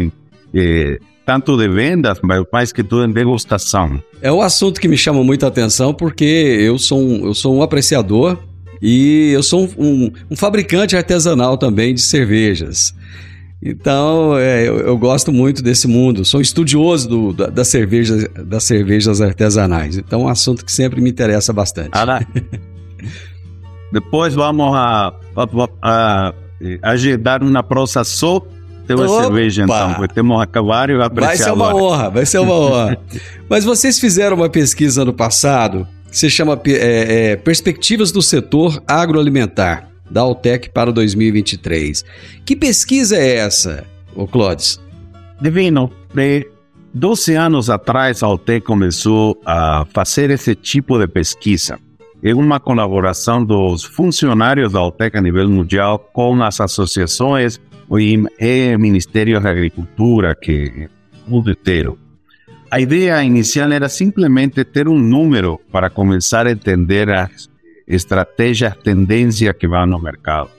eh, 0.54 0.98
tanto 1.26 1.56
de 1.58 1.68
vendas, 1.68 2.20
mas 2.24 2.44
mais 2.52 2.72
que 2.74 2.84
tudo 2.84 3.06
em 3.06 3.12
degustação. 3.12 4.02
É 4.22 4.32
um 4.32 4.42
assunto 4.42 4.80
que 4.82 4.88
me 4.88 4.98
chama 4.98 5.24
muita 5.24 5.48
atenção 5.48 5.94
porque 5.94 6.24
eu 6.26 6.78
sou 6.78 7.00
um, 7.00 7.26
eu 7.26 7.34
sou 7.34 7.56
um 7.56 7.62
apreciador 7.62 8.38
e 8.82 9.32
eu 9.34 9.44
sou 9.44 9.70
um, 9.78 10.06
um- 10.06 10.12
um 10.32 10.36
fabricante 10.36 10.96
artesanal 10.96 11.58
também 11.58 11.94
de 11.94 12.02
cervejas. 12.02 12.94
Então, 13.64 14.36
é, 14.40 14.68
eu, 14.68 14.80
eu 14.80 14.98
gosto 14.98 15.32
muito 15.32 15.62
desse 15.62 15.88
mundo. 15.88 16.26
Sou 16.26 16.42
estudioso 16.42 17.08
do- 17.08 17.34
da, 17.34 17.46
das, 17.48 17.68
cervejas, 17.68 18.28
das 18.46 18.64
cervejas 18.64 19.22
artesanais. 19.22 19.98
Então, 19.98 20.22
é 20.22 20.24
um 20.24 20.28
assunto 20.28 20.66
que 20.66 20.72
sempre 20.72 21.00
me 21.00 21.12
interessa 21.12 21.54
bastante. 21.54 21.92
Depois 23.92 24.34
vamos 24.34 24.74
a, 24.76 25.14
a, 25.36 25.48
a, 25.82 26.34
a 26.82 26.90
agendar 26.92 27.44
uma 27.44 27.62
prosa 27.62 28.04
só 28.04 28.42
Opa! 28.96 29.24
cerveja, 29.24 29.64
então, 29.64 30.40
acabar 30.40 30.90
e 30.90 30.96
Vai 30.96 31.38
ser 31.38 31.52
uma 31.52 31.70
agora. 31.70 31.84
honra, 31.84 32.10
vai 32.10 32.26
ser 32.26 32.40
uma 32.40 32.54
honra. 32.54 32.98
Mas 33.50 33.66
vocês 33.66 34.00
fizeram 34.00 34.36
uma 34.36 34.50
pesquisa 34.50 35.04
no 35.06 35.14
passado 35.14 35.88
que 36.10 36.18
se 36.18 36.30
chama 36.30 36.60
é, 36.66 37.32
é, 37.32 37.36
Perspectivas 37.36 38.12
do 38.12 38.22
Setor 38.22 38.82
Agroalimentar, 38.88 39.88
da 40.10 40.22
Altec 40.22 40.70
para 40.70 40.92
2023. 40.92 42.04
Que 42.46 42.56
pesquisa 42.56 43.16
é 43.16 43.38
essa, 43.38 43.86
ô 44.16 44.28
Clodes? 44.28 44.80
Divino, 45.42 45.92
de 46.14 46.48
12 46.94 47.36
anos 47.36 47.70
atrás, 47.70 48.22
a 48.22 48.28
Altec 48.28 48.66
começou 48.66 49.40
a 49.46 49.86
fazer 49.94 50.30
esse 50.30 50.54
tipo 50.54 51.00
de 51.00 51.08
pesquisa. 51.08 51.80
É 52.24 52.36
uma 52.36 52.60
colaboração 52.60 53.44
dos 53.44 53.84
funcionários 53.84 54.74
da 54.74 54.80
Altec 54.80 55.18
a 55.18 55.22
nível 55.22 55.50
mundial 55.50 55.98
com 55.98 56.44
as 56.44 56.62
associações 56.62 57.60
e 58.00 58.24
e 58.40 58.78
Ministério 58.78 59.40
da 59.40 59.50
Agricultura, 59.50 60.36
que 60.36 60.90
o 61.28 61.32
mundo 61.32 61.52
inteiro. 61.52 61.98
A 62.70 62.80
ideia 62.80 63.22
inicial 63.24 63.72
era 63.72 63.90
simplesmente 63.90 64.64
ter 64.64 64.88
um 64.88 64.98
número 64.98 65.60
para 65.72 65.90
começar 65.90 66.48
a 66.48 66.52
entender 66.52 67.10
as 67.10 67.50
estratégias, 67.86 68.78
tendências 68.78 69.56
que 69.58 69.68
vão 69.68 69.86
no 69.86 70.00
mercado. 70.00 70.50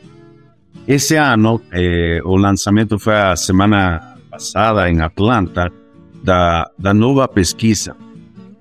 Esse 0.86 1.16
ano, 1.16 1.60
eh, 1.72 2.20
o 2.24 2.36
lançamento 2.36 2.98
foi 2.98 3.14
a 3.14 3.36
semana 3.36 4.16
passada 4.30 4.90
em 4.90 5.00
Atlanta, 5.00 5.72
da, 6.22 6.70
da 6.78 6.94
nova 6.94 7.26
pesquisa. 7.28 7.96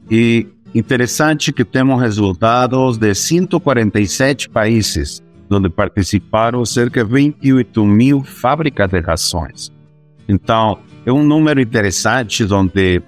E 0.10 0.48
interessante 0.74 1.52
que 1.52 1.66
temos 1.66 2.02
resultados 2.02 2.98
de 2.98 3.14
147 3.14 4.50
países, 4.50 5.22
onde 5.52 5.70
participaram 5.70 6.64
cerca 6.66 7.04
de 7.04 7.12
28 7.12 7.86
mil 7.86 8.24
fábricas 8.24 8.90
de 8.90 9.00
rações. 9.00 9.72
Então, 10.28 10.80
é 11.06 11.12
um 11.12 11.24
número 11.24 11.60
interessante 11.60 12.44
onde 12.52 13.02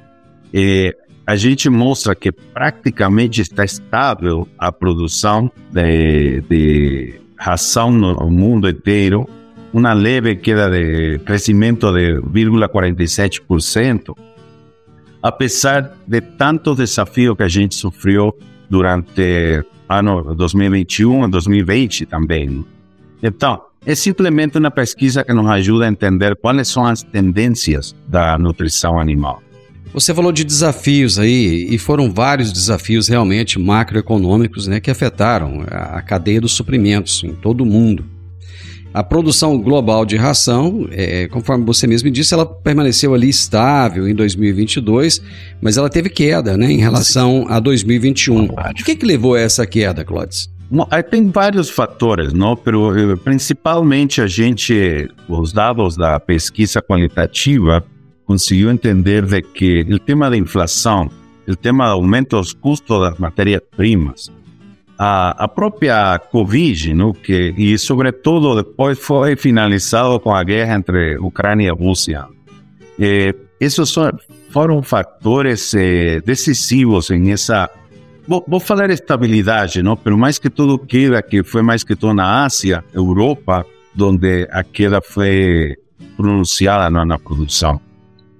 eh, 0.53 0.95
a 1.25 1.35
gente 1.35 1.69
mostra 1.69 2.13
que 2.13 2.31
praticamente 2.31 3.41
está 3.41 3.63
estável 3.63 4.47
a 4.57 4.71
produção 4.71 5.49
de, 5.71 6.41
de 6.41 7.13
ração 7.37 7.91
no 7.91 8.29
mundo 8.29 8.69
inteiro, 8.69 9.27
uma 9.71 9.93
leve 9.93 10.35
queda 10.35 10.69
de 10.69 11.19
crescimento 11.19 11.91
de 11.93 12.21
0,47%, 12.21 14.15
apesar 15.21 15.93
de 16.05 16.21
tantos 16.21 16.77
desafios 16.77 17.35
que 17.37 17.43
a 17.43 17.47
gente 17.47 17.75
sofreu 17.75 18.37
durante 18.69 19.63
ano 19.99 20.35
2021 20.35 21.25
e 21.25 21.31
2020 21.31 22.05
também. 22.05 22.65
Então, 23.21 23.61
é 23.85 23.95
simplesmente 23.95 24.57
uma 24.57 24.71
pesquisa 24.71 25.23
que 25.23 25.33
nos 25.33 25.47
ajuda 25.49 25.85
a 25.85 25.89
entender 25.89 26.35
quais 26.35 26.67
são 26.67 26.85
as 26.85 27.03
tendências 27.03 27.95
da 28.07 28.37
nutrição 28.37 28.99
animal. 28.99 29.41
Você 29.93 30.13
falou 30.13 30.31
de 30.31 30.43
desafios 30.43 31.19
aí, 31.19 31.67
e 31.69 31.77
foram 31.77 32.11
vários 32.11 32.51
desafios 32.51 33.07
realmente 33.07 33.59
macroeconômicos 33.59 34.67
né, 34.67 34.79
que 34.79 34.89
afetaram 34.89 35.63
a 35.69 36.01
cadeia 36.01 36.41
dos 36.41 36.53
suprimentos 36.53 37.23
em 37.23 37.33
todo 37.33 37.61
o 37.61 37.65
mundo. 37.65 38.03
A 38.93 39.03
produção 39.03 39.59
global 39.59 40.05
de 40.05 40.15
ração, 40.15 40.87
é, 40.91 41.27
conforme 41.27 41.65
você 41.65 41.87
mesmo 41.87 42.11
disse, 42.11 42.33
ela 42.33 42.45
permaneceu 42.45 43.15
ali 43.15 43.27
estável 43.27 44.07
em 44.07 44.13
2022, 44.13 45.19
mas 45.59 45.77
ela 45.77 45.89
teve 45.89 46.09
queda 46.09 46.55
né, 46.55 46.71
em 46.71 46.77
relação 46.77 47.47
a 47.49 47.59
2021. 47.59 48.45
O 48.45 48.73
que, 48.85 48.95
que 48.95 49.05
levou 49.05 49.33
a 49.33 49.39
essa 49.39 49.65
queda, 49.65 50.05
aí 50.91 51.01
tem 51.01 51.29
vários 51.29 51.71
fatores, 51.71 52.33
não? 52.33 52.55
Pero, 52.55 52.97
eh, 52.97 53.15
principalmente 53.15 54.21
a 54.21 54.27
gente, 54.27 55.09
os 55.27 55.51
dados 55.51 55.97
da 55.97 56.19
pesquisa 56.19 56.79
qualitativa, 56.79 57.83
conseguiu 58.25 58.69
entender 58.71 59.25
de 59.25 59.41
que 59.41 59.81
o 59.91 59.97
tema 59.97 60.29
da 60.29 60.37
inflação, 60.37 61.09
o 61.47 61.55
tema 61.55 61.87
do 61.87 61.93
aumento 61.93 62.37
dos 62.37 62.53
custos 62.53 62.99
das 63.01 63.17
matérias-primas, 63.17 64.31
a, 64.97 65.43
a 65.43 65.47
própria 65.47 66.19
Covid, 66.19 66.93
não? 66.93 67.13
Que, 67.13 67.53
e 67.57 67.77
sobretudo 67.77 68.55
depois 68.55 68.99
foi 68.99 69.35
finalizado 69.35 70.19
com 70.19 70.33
a 70.33 70.43
guerra 70.43 70.75
entre 70.75 71.17
Ucrânia 71.17 71.69
e 71.69 71.71
Rússia. 71.71 72.25
Eh, 72.99 73.33
esses 73.59 73.89
são, 73.89 74.11
foram 74.49 74.81
fatores 74.81 75.73
eh, 75.73 76.21
decisivos 76.25 77.09
em 77.09 77.31
essa 77.31 77.69
Vou, 78.25 78.41
vou 78.47 78.59
falar 78.59 78.89
estabilidade, 78.89 79.83
não? 79.83 79.97
Pero 79.97 80.17
mais 80.17 80.39
que 80.39 80.49
tudo 80.49 80.79
queda 80.79 81.21
que 81.21 81.43
foi 81.43 81.61
mais 81.61 81.83
que 81.83 81.93
tudo 81.93 82.13
na 82.13 82.45
Ásia, 82.45 82.81
Europa, 82.93 83.65
onde 83.99 84.47
a 84.49 84.63
queda 84.63 85.01
foi 85.01 85.75
pronunciada 86.15 86.89
na, 86.89 87.05
na 87.05 87.19
produção. 87.19 87.81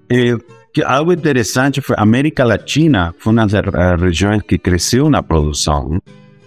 E, 0.10 0.38
que 0.74 0.82
algo 0.82 1.12
interessante 1.14 1.82
foi 1.82 1.96
a 1.98 2.02
América 2.02 2.44
Latina 2.44 3.14
foi 3.20 3.34
uma 3.34 3.46
das 3.46 4.00
regiões 4.00 4.42
que 4.42 4.58
cresceu 4.58 5.10
na 5.10 5.22
produção. 5.22 6.02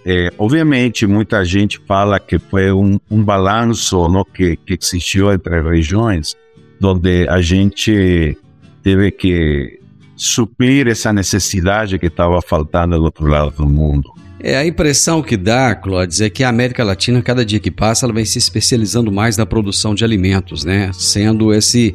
É, 0.09 0.31
obviamente, 0.37 1.05
muita 1.05 1.43
gente 1.43 1.81
fala 1.85 2.17
que 2.17 2.39
foi 2.39 2.71
um, 2.71 2.97
um 3.11 3.21
balanço 3.21 4.07
no, 4.07 4.23
que, 4.23 4.55
que 4.55 4.77
existiu 4.81 5.33
entre 5.33 5.61
regiões, 5.61 6.33
onde 6.81 7.27
a 7.27 7.41
gente 7.41 8.37
teve 8.81 9.11
que 9.11 9.81
suprir 10.15 10.87
essa 10.87 11.11
necessidade 11.11 11.99
que 11.99 12.05
estava 12.05 12.41
faltando 12.41 12.97
do 12.97 13.03
outro 13.03 13.27
lado 13.27 13.51
do 13.51 13.67
mundo. 13.67 14.09
É, 14.39 14.55
a 14.55 14.65
impressão 14.65 15.21
que 15.21 15.35
dá, 15.35 15.75
Clóvis, 15.75 16.21
é 16.21 16.29
que 16.29 16.41
a 16.41 16.47
América 16.47 16.85
Latina, 16.85 17.21
cada 17.21 17.43
dia 17.43 17.59
que 17.59 17.69
passa, 17.69 18.05
ela 18.05 18.13
vem 18.13 18.23
se 18.23 18.37
especializando 18.37 19.11
mais 19.11 19.35
na 19.35 19.45
produção 19.45 19.93
de 19.93 20.05
alimentos, 20.05 20.63
né? 20.63 20.89
Sendo 20.93 21.53
esse 21.53 21.93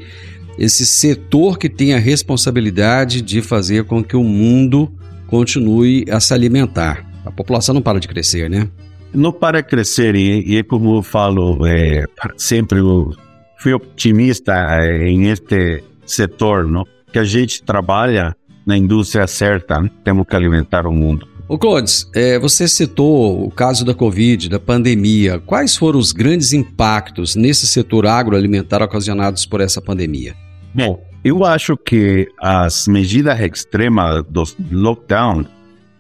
esse 0.59 0.85
setor 0.85 1.57
que 1.57 1.71
tem 1.71 1.95
a 1.95 1.99
responsabilidade 1.99 3.23
de 3.23 3.41
fazer 3.41 3.85
com 3.85 4.05
que 4.05 4.15
o 4.15 4.23
mundo 4.23 4.93
continue 5.29 6.05
a 6.11 6.21
se 6.21 6.35
alimentar. 6.35 7.11
A 7.25 7.31
população 7.31 7.75
não 7.75 7.83
para 7.83 8.01
de 8.01 8.09
crescer, 8.09 8.49
né? 8.51 8.69
Não 9.15 9.33
para 9.33 9.61
de 9.61 9.69
crescer, 9.69 10.15
e, 10.15 10.43
e 10.47 10.57
é 10.57 10.63
como 10.63 10.97
eu 10.97 11.03
falo, 11.03 11.67
é, 11.67 12.05
sempre 12.37 12.79
eu 12.79 13.13
fui 13.59 13.73
optimista 13.73 14.53
é, 14.53 15.09
em 15.09 15.29
este 15.29 15.85
setor, 16.07 16.67
não? 16.67 16.85
que 17.13 17.19
a 17.19 17.25
gente 17.25 17.63
trabalha 17.63 18.35
na 18.67 18.77
indústria 18.77 19.27
certa, 19.27 19.81
né? 19.81 19.91
temos 20.03 20.27
que 20.27 20.35
alimentar 20.35 20.87
o 20.87 20.93
mundo. 20.93 21.29
O 21.49 21.59
Clodes, 21.59 22.09
é, 22.15 22.39
você 22.39 22.67
citou 22.67 23.45
o 23.45 23.51
caso 23.51 23.85
da 23.85 23.93
Covid, 23.93 24.49
da 24.49 24.59
pandemia. 24.59 25.39
Quais 25.39 25.77
foram 25.77 25.99
os 25.99 26.11
grandes 26.11 26.53
impactos 26.55 27.37
nesse 27.37 27.67
setor 27.67 28.07
agroalimentar 28.07 28.83
ocasionados 28.83 29.45
por 29.45 29.61
essa 29.61 29.83
pandemia? 29.83 30.35
Bom, 30.75 31.05
eu 31.23 31.45
acho 31.45 31.77
que 31.77 32.27
as 32.41 32.89
medidas 32.89 33.39
extremas 33.39 34.25
do 34.29 34.45
lockdown 34.71 35.45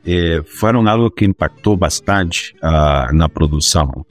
eh, 0.06 0.42
algo 0.88 1.11
que 1.11 1.25
impactou 1.25 1.76
bastante 1.76 2.54
uh, 2.62 3.14
na 3.14 3.28
produção. 3.28 4.04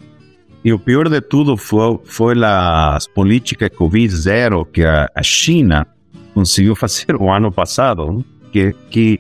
E 0.63 0.71
o 0.71 0.79
pior 0.79 1.09
de 1.09 1.19
tudo 1.21 1.57
foi, 1.57 1.99
foi 2.03 2.35
as 2.43 3.07
políticas 3.07 3.69
Covid-0 3.69 4.67
que 4.71 4.83
a, 4.83 5.09
a, 5.13 5.23
China 5.23 5.87
conseguiu 6.33 6.75
fazer 6.77 7.15
o 7.15 7.31
ano 7.31 7.51
passado, 7.51 8.23
que, 8.51 8.73
que 8.89 9.19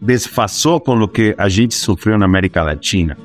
desfasou 0.00 0.80
com 0.80 0.98
o 1.00 1.08
que 1.08 1.34
a 1.38 1.48
gente 1.48 1.74
sofreu 1.74 2.18
na 2.18 2.24
América 2.24 2.62
Latina. 2.62 3.16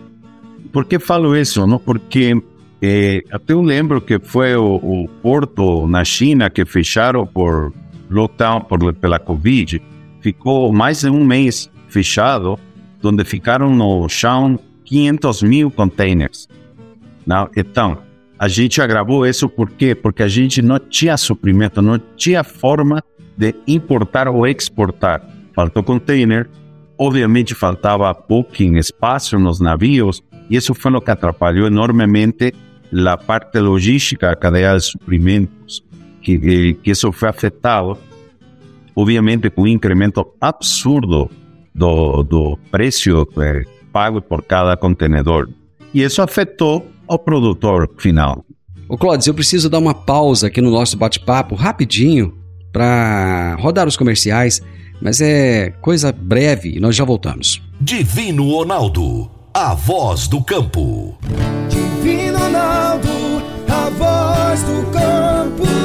Por 0.71 0.85
que 0.85 0.99
falo 0.99 1.35
isso? 1.35 1.65
Não? 1.65 1.79
Porque 1.79 2.39
eh, 2.81 3.23
até 3.31 3.53
eu 3.53 3.61
lembro 3.61 4.01
que 4.01 4.19
foi 4.19 4.55
o, 4.55 4.75
o, 4.75 5.07
porto 5.21 5.87
na 5.87 6.03
China 6.03 6.49
que 6.49 6.65
fecharam 6.65 7.25
por 7.25 7.73
lockdown 8.09 8.61
por, 8.61 8.93
pela 8.93 9.17
Covid. 9.17 9.81
Ficou 10.21 10.71
mais 10.73 11.01
de 11.01 11.09
um 11.09 11.23
mês 11.23 11.71
fechado, 11.87 12.59
onde 13.05 13.23
ficaram 13.23 13.73
no 13.73 14.07
chão 14.09 14.59
500 14.85 15.43
mil 15.43 15.71
containers. 15.71 16.47
Não? 17.25 17.49
Então, 17.55 17.97
a 18.37 18.47
gente 18.47 18.81
agravou 18.81 19.25
isso 19.25 19.47
por 19.47 19.71
quê? 19.71 19.95
Porque 19.95 20.23
a 20.23 20.27
gente 20.27 20.61
não 20.61 20.77
tinha 20.77 21.17
suprimento, 21.17 21.81
não 21.81 21.99
tinha 22.15 22.43
forma 22.43 23.03
de 23.37 23.55
importar 23.67 24.27
ou 24.27 24.45
exportar. 24.45 25.21
Faltou 25.53 25.83
container, 25.83 26.49
obviamente 26.97 27.55
faltava 27.55 28.13
pouquinho 28.13 28.77
espaço 28.77 29.39
nos 29.39 29.59
navios, 29.59 30.21
e 30.49 30.55
isso 30.55 30.73
foi 30.73 30.91
o 30.91 31.01
que 31.01 31.11
atrapalhou 31.11 31.67
enormemente 31.67 32.53
a 33.07 33.17
parte 33.17 33.59
logística, 33.59 34.31
a 34.31 34.35
cadeia 34.35 34.75
de 34.75 34.83
suprimentos, 34.83 35.83
que, 36.21 36.75
que 36.75 36.91
isso 36.91 37.11
foi 37.11 37.29
afetado, 37.29 37.97
obviamente 38.95 39.49
com 39.49 39.63
um 39.63 39.67
incremento 39.67 40.33
absurdo 40.39 41.29
do, 41.75 42.23
do 42.23 42.57
preço 42.71 43.27
eh, 43.37 43.63
pago 43.91 44.21
por 44.21 44.41
cada 44.43 44.77
contenedor. 44.77 45.49
E 45.93 46.01
isso 46.01 46.21
afetou 46.21 46.87
o 47.07 47.19
produtor 47.19 47.89
final. 47.97 48.43
Ô 48.87 48.97
Clóvis, 48.97 49.27
eu 49.27 49.33
preciso 49.33 49.69
dar 49.69 49.79
uma 49.79 49.93
pausa 49.93 50.47
aqui 50.47 50.61
no 50.61 50.71
nosso 50.71 50.97
bate-papo 50.97 51.55
rapidinho 51.55 52.33
para 52.71 53.55
rodar 53.59 53.87
os 53.87 53.97
comerciais, 53.97 54.61
mas 55.01 55.21
é 55.21 55.71
coisa 55.81 56.11
breve 56.11 56.77
e 56.77 56.79
nós 56.79 56.95
já 56.95 57.03
voltamos. 57.03 57.61
Divino 57.81 58.51
Ronaldo, 58.51 59.29
a 59.53 59.73
voz 59.73 60.27
do 60.27 60.43
campo. 60.43 61.17
Divino 61.69 62.37
Ronaldo, 62.37 63.09
a 63.67 63.89
voz 63.89 64.63
do 64.63 64.91
campo. 64.91 65.84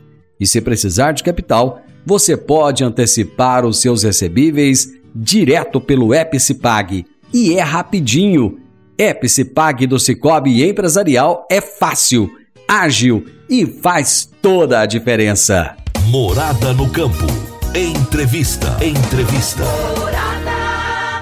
E 0.41 0.47
se 0.47 0.59
precisar 0.59 1.11
de 1.11 1.21
capital, 1.21 1.83
você 2.03 2.35
pode 2.35 2.83
antecipar 2.83 3.63
os 3.63 3.79
seus 3.79 4.01
recebíveis 4.01 4.91
direto 5.13 5.79
pelo 5.79 6.15
Epicipag. 6.15 7.05
E 7.31 7.53
é 7.53 7.61
rapidinho. 7.61 8.57
Epicipag 8.97 9.85
do 9.85 9.99
Cicobi 9.99 10.67
Empresarial 10.67 11.45
é 11.49 11.61
fácil, 11.61 12.27
ágil 12.67 13.23
e 13.47 13.67
faz 13.67 14.27
toda 14.41 14.79
a 14.79 14.87
diferença. 14.87 15.75
Morada 16.07 16.73
no 16.73 16.89
campo. 16.89 17.27
Entrevista. 17.75 18.83
Entrevista. 18.83 19.63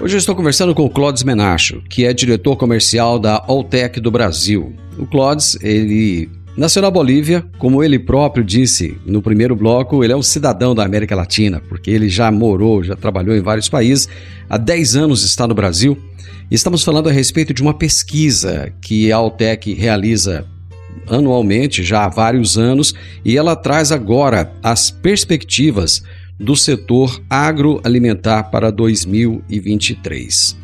Hoje 0.01 0.15
eu 0.15 0.19
estou 0.19 0.33
conversando 0.33 0.73
com 0.73 0.85
o 0.85 0.89
Clodes 0.89 1.23
Menacho, 1.23 1.83
que 1.89 2.05
é 2.05 2.13
diretor 2.13 2.55
comercial 2.55 3.19
da 3.19 3.43
Alltech 3.45 3.99
do 3.99 4.09
Brasil. 4.09 4.73
O 4.97 5.05
Clodes, 5.05 5.57
ele 5.61 6.29
nasceu 6.59 6.81
na 6.81 6.91
Bolívia, 6.91 7.45
como 7.57 7.81
ele 7.81 7.97
próprio 7.97 8.43
disse 8.43 8.97
no 9.05 9.21
primeiro 9.21 9.55
bloco, 9.55 10.03
ele 10.03 10.11
é 10.11 10.15
um 10.15 10.21
cidadão 10.21 10.75
da 10.75 10.83
América 10.83 11.15
Latina, 11.15 11.61
porque 11.69 11.89
ele 11.89 12.09
já 12.09 12.29
morou, 12.29 12.83
já 12.83 12.97
trabalhou 12.97 13.33
em 13.33 13.41
vários 13.41 13.69
países, 13.69 14.09
há 14.49 14.57
10 14.57 14.97
anos 14.97 15.23
está 15.23 15.47
no 15.47 15.55
Brasil. 15.55 15.97
Estamos 16.51 16.83
falando 16.83 17.07
a 17.07 17.13
respeito 17.13 17.53
de 17.53 17.61
uma 17.61 17.73
pesquisa 17.73 18.73
que 18.81 19.09
a 19.09 19.15
Alltech 19.15 19.73
realiza 19.73 20.45
anualmente, 21.07 21.81
já 21.81 22.03
há 22.03 22.09
vários 22.09 22.57
anos, 22.57 22.93
e 23.23 23.37
ela 23.37 23.55
traz 23.55 23.89
agora 23.91 24.51
as 24.61 24.91
perspectivas 24.91 26.03
do 26.37 26.57
setor 26.57 27.21
agroalimentar 27.29 28.51
para 28.51 28.69
2023. 28.69 30.57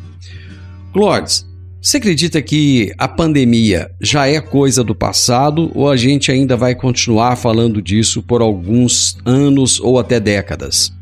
Clodes, 0.92 1.46
você 1.86 1.98
acredita 1.98 2.42
que 2.42 2.92
a 2.98 3.06
pandemia 3.06 3.92
já 4.00 4.26
é 4.26 4.40
coisa 4.40 4.82
do 4.82 4.92
passado 4.92 5.70
ou 5.72 5.88
a 5.88 5.96
gente 5.96 6.32
ainda 6.32 6.56
vai 6.56 6.74
continuar 6.74 7.36
falando 7.36 7.80
disso 7.80 8.20
por 8.20 8.42
alguns 8.42 9.16
anos 9.24 9.78
ou 9.78 9.96
até 9.96 10.18
décadas? 10.18 10.92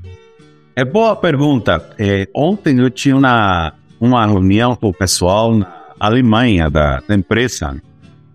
É 0.76 0.84
boa 0.84 1.16
pergunta. 1.16 1.88
É, 1.98 2.28
ontem 2.34 2.78
eu 2.78 2.90
tinha 2.90 3.16
uma, 3.16 3.72
uma 3.98 4.26
reunião 4.26 4.76
com 4.76 4.90
o 4.90 4.92
pessoal 4.92 5.56
na 5.56 5.74
Alemanha 5.98 6.68
da, 6.68 7.00
da 7.08 7.14
empresa 7.14 7.80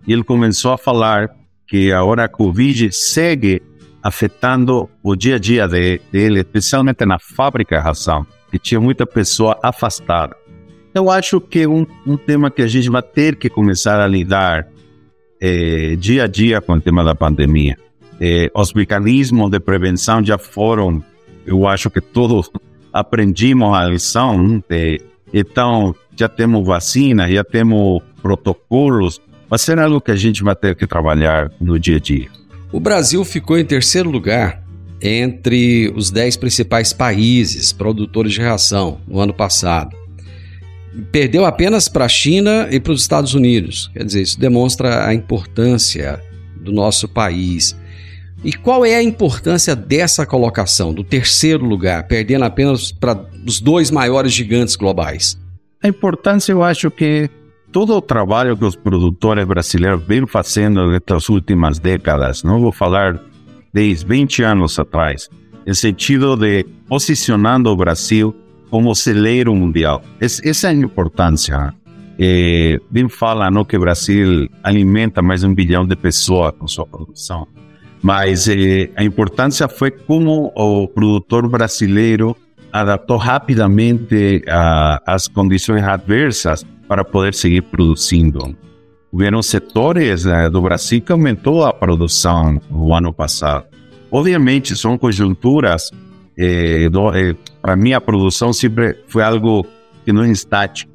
e 0.04 0.12
ele 0.12 0.24
começou 0.24 0.72
a 0.72 0.76
falar 0.76 1.30
que 1.68 1.92
agora 1.92 2.24
a 2.24 2.28
Covid 2.28 2.92
segue 2.92 3.62
afetando 4.02 4.90
o 5.04 5.14
dia 5.14 5.36
a 5.36 5.38
dia 5.38 5.68
de, 5.68 6.00
dele, 6.10 6.40
especialmente 6.40 7.06
na 7.06 7.20
fábrica 7.20 7.76
de 7.76 7.84
ração, 7.84 8.26
que 8.50 8.58
tinha 8.58 8.80
muita 8.80 9.06
pessoa 9.06 9.56
afastada. 9.62 10.34
Eu 10.94 11.10
acho 11.10 11.40
que 11.40 11.66
um, 11.66 11.86
um 12.06 12.16
tema 12.16 12.50
que 12.50 12.62
a 12.62 12.66
gente 12.66 12.90
vai 12.90 13.02
ter 13.02 13.36
que 13.36 13.48
começar 13.48 14.00
a 14.00 14.06
lidar 14.06 14.66
é, 15.40 15.96
dia 15.96 16.24
a 16.24 16.26
dia 16.26 16.60
com 16.60 16.74
o 16.74 16.80
tema 16.80 17.04
da 17.04 17.14
pandemia. 17.14 17.76
É, 18.20 18.50
os 18.54 18.72
mecanismos 18.74 19.50
de 19.50 19.58
prevenção 19.60 20.22
já 20.22 20.36
foram, 20.36 21.02
eu 21.46 21.66
acho 21.66 21.88
que 21.88 22.00
todos 22.00 22.50
aprendimos 22.92 23.74
a 23.74 23.86
lição. 23.86 24.62
De, 24.68 25.00
então, 25.32 25.94
já 26.16 26.28
temos 26.28 26.66
vacina, 26.66 27.30
já 27.30 27.44
temos 27.44 28.02
protocolos. 28.20 29.20
Vai 29.48 29.58
ser 29.58 29.78
algo 29.78 30.00
que 30.00 30.10
a 30.10 30.16
gente 30.16 30.42
vai 30.42 30.54
ter 30.54 30.74
que 30.76 30.86
trabalhar 30.86 31.50
no 31.60 31.78
dia 31.78 31.96
a 31.96 32.00
dia. 32.00 32.28
O 32.72 32.78
Brasil 32.78 33.24
ficou 33.24 33.58
em 33.58 33.64
terceiro 33.64 34.10
lugar 34.10 34.62
entre 35.00 35.90
os 35.96 36.10
dez 36.10 36.36
principais 36.36 36.92
países 36.92 37.72
produtores 37.72 38.32
de 38.32 38.42
ração 38.42 39.00
no 39.08 39.18
ano 39.18 39.32
passado. 39.32 39.99
Perdeu 41.12 41.44
apenas 41.44 41.88
para 41.88 42.04
a 42.04 42.08
China 42.08 42.68
e 42.70 42.80
para 42.80 42.92
os 42.92 43.02
Estados 43.02 43.34
Unidos. 43.34 43.90
Quer 43.92 44.04
dizer, 44.04 44.22
isso 44.22 44.40
demonstra 44.40 45.06
a 45.06 45.14
importância 45.14 46.20
do 46.56 46.72
nosso 46.72 47.08
país. 47.08 47.76
E 48.42 48.52
qual 48.52 48.84
é 48.84 48.94
a 48.96 49.02
importância 49.02 49.76
dessa 49.76 50.24
colocação, 50.24 50.94
do 50.94 51.04
terceiro 51.04 51.64
lugar, 51.64 52.06
perdendo 52.06 52.44
apenas 52.44 52.90
para 52.90 53.24
os 53.46 53.60
dois 53.60 53.90
maiores 53.90 54.32
gigantes 54.32 54.76
globais? 54.76 55.38
A 55.82 55.88
importância, 55.88 56.52
eu 56.52 56.62
acho 56.62 56.90
que 56.90 57.28
todo 57.70 57.94
o 57.94 58.00
trabalho 58.00 58.56
que 58.56 58.64
os 58.64 58.76
produtores 58.76 59.44
brasileiros 59.44 60.02
vêm 60.06 60.26
fazendo 60.26 60.90
nestas 60.90 61.28
últimas 61.28 61.78
décadas, 61.78 62.42
não 62.42 62.60
vou 62.60 62.72
falar 62.72 63.20
10, 63.72 64.02
20 64.02 64.42
anos 64.42 64.78
atrás, 64.78 65.28
no 65.66 65.74
sentido 65.74 66.36
de 66.36 66.64
posicionando 66.88 67.70
o 67.70 67.76
Brasil 67.76 68.34
como 68.70 68.94
celeiro 68.94 69.54
mundial. 69.54 70.02
essa 70.20 70.68
é 70.68 70.70
a 70.70 70.72
importância. 70.72 71.74
É, 72.18 72.78
bem 72.90 73.08
fala 73.08 73.50
não, 73.50 73.64
que 73.64 73.76
o 73.76 73.80
Brasil 73.80 74.48
alimenta 74.62 75.22
mais 75.22 75.40
de 75.40 75.46
um 75.46 75.54
bilhão 75.54 75.86
de 75.86 75.96
pessoas 75.96 76.52
com 76.58 76.68
sua 76.68 76.86
produção, 76.86 77.48
mas 78.02 78.46
é, 78.46 78.90
a 78.94 79.02
importância 79.02 79.66
foi 79.68 79.90
como 79.90 80.52
o 80.54 80.86
produtor 80.86 81.48
brasileiro 81.48 82.36
adaptou 82.72 83.16
rapidamente 83.16 84.42
às 85.06 85.28
condições 85.28 85.82
adversas 85.82 86.64
para 86.86 87.04
poder 87.04 87.34
seguir 87.34 87.62
produzindo. 87.62 88.54
Houveram 89.12 89.42
setores 89.42 90.24
né, 90.24 90.48
do 90.48 90.62
Brasil 90.62 91.00
que 91.00 91.10
aumentou 91.10 91.64
a 91.64 91.72
produção 91.72 92.60
no 92.70 92.94
ano 92.94 93.12
passado. 93.12 93.64
Obviamente, 94.10 94.76
são 94.76 94.96
conjunturas. 94.96 95.90
Eh, 96.42 96.86
eh, 96.86 97.36
para 97.60 97.76
mim, 97.76 97.92
a 97.92 98.00
produção 98.00 98.50
sempre 98.50 98.96
foi 99.06 99.22
algo 99.22 99.66
que 100.06 100.12
não 100.12 100.24
é 100.24 100.30
estático. 100.30 100.90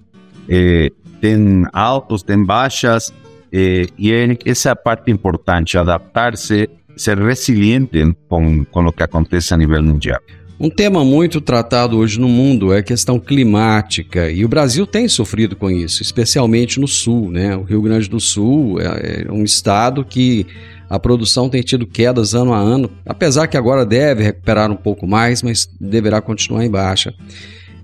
Eh, 0.50 0.90
tem 1.22 1.66
altos, 1.72 2.24
tem 2.24 2.44
baixas, 2.44 3.14
e 3.52 4.38
essa 4.44 4.70
é 4.70 4.72
a 4.72 4.76
parte 4.76 5.12
importante, 5.12 5.78
adaptar-se, 5.78 6.70
ser 6.98 7.18
resiliente 7.20 8.04
com, 8.28 8.66
com 8.66 8.86
o 8.86 8.92
que 8.92 9.04
acontece 9.04 9.54
a 9.54 9.58
nível 9.58 9.82
mundial. 9.82 10.20
Um 10.60 10.70
tema 10.70 11.04
muito 11.04 11.42
tratado 11.42 11.98
hoje 11.98 12.20
no 12.20 12.30
mundo 12.30 12.74
é 12.74 12.80
a 12.80 12.84
questão 12.84 13.20
climática 13.20 14.30
e 14.30 14.46
o 14.46 14.48
Brasil 14.48 14.86
tem 14.88 15.08
sofrido 15.08 15.56
com 15.56 15.70
isso, 15.70 16.02
especialmente 16.02 16.80
no 16.80 16.88
sul. 16.88 17.32
Né? 17.32 17.56
O 17.56 17.64
Rio 17.64 17.82
Grande 17.82 18.10
do 18.10 18.20
Sul 18.20 18.80
é, 18.80 19.26
é 19.26 19.32
um 19.32 19.44
estado 19.44 20.06
que 20.06 20.46
a 20.90 21.00
produção 21.00 21.50
tem 21.50 21.62
tido 21.62 21.86
quedas 21.86 22.34
ano 22.34 22.54
a 22.54 22.60
ano, 22.60 22.90
apesar 23.06 23.48
que 23.48 23.58
agora 23.58 23.86
deve 23.86 24.24
recuperar 24.24 24.72
um 24.72 24.76
pouco 24.76 25.08
mais, 25.08 25.42
mas 25.42 25.70
deverá 25.80 26.22
continuar 26.22 26.66
em 26.66 26.70
baixa. 26.70 27.14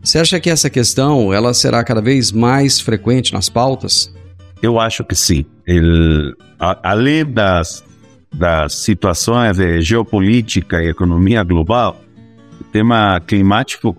Você 0.04 0.20
acha 0.20 0.40
que 0.40 0.50
essa 0.50 0.70
questão 0.70 1.34
ela 1.34 1.54
será 1.54 1.84
cada 1.84 2.02
vez 2.02 2.32
mais 2.32 2.80
frequente 2.80 3.34
nas 3.34 3.50
pautas? 3.50 4.14
Eu 4.62 4.80
acho 4.80 5.04
que 5.04 5.16
sim. 5.16 5.46
Ele, 5.66 6.34
além 6.60 7.26
das, 7.26 7.84
das 8.34 8.74
situações 8.74 9.58
de 9.58 9.82
geopolítica 9.82 10.84
e 10.84 10.90
economia 10.90 11.44
global, 11.44 12.02
tema 12.72 13.20
climático 13.26 13.96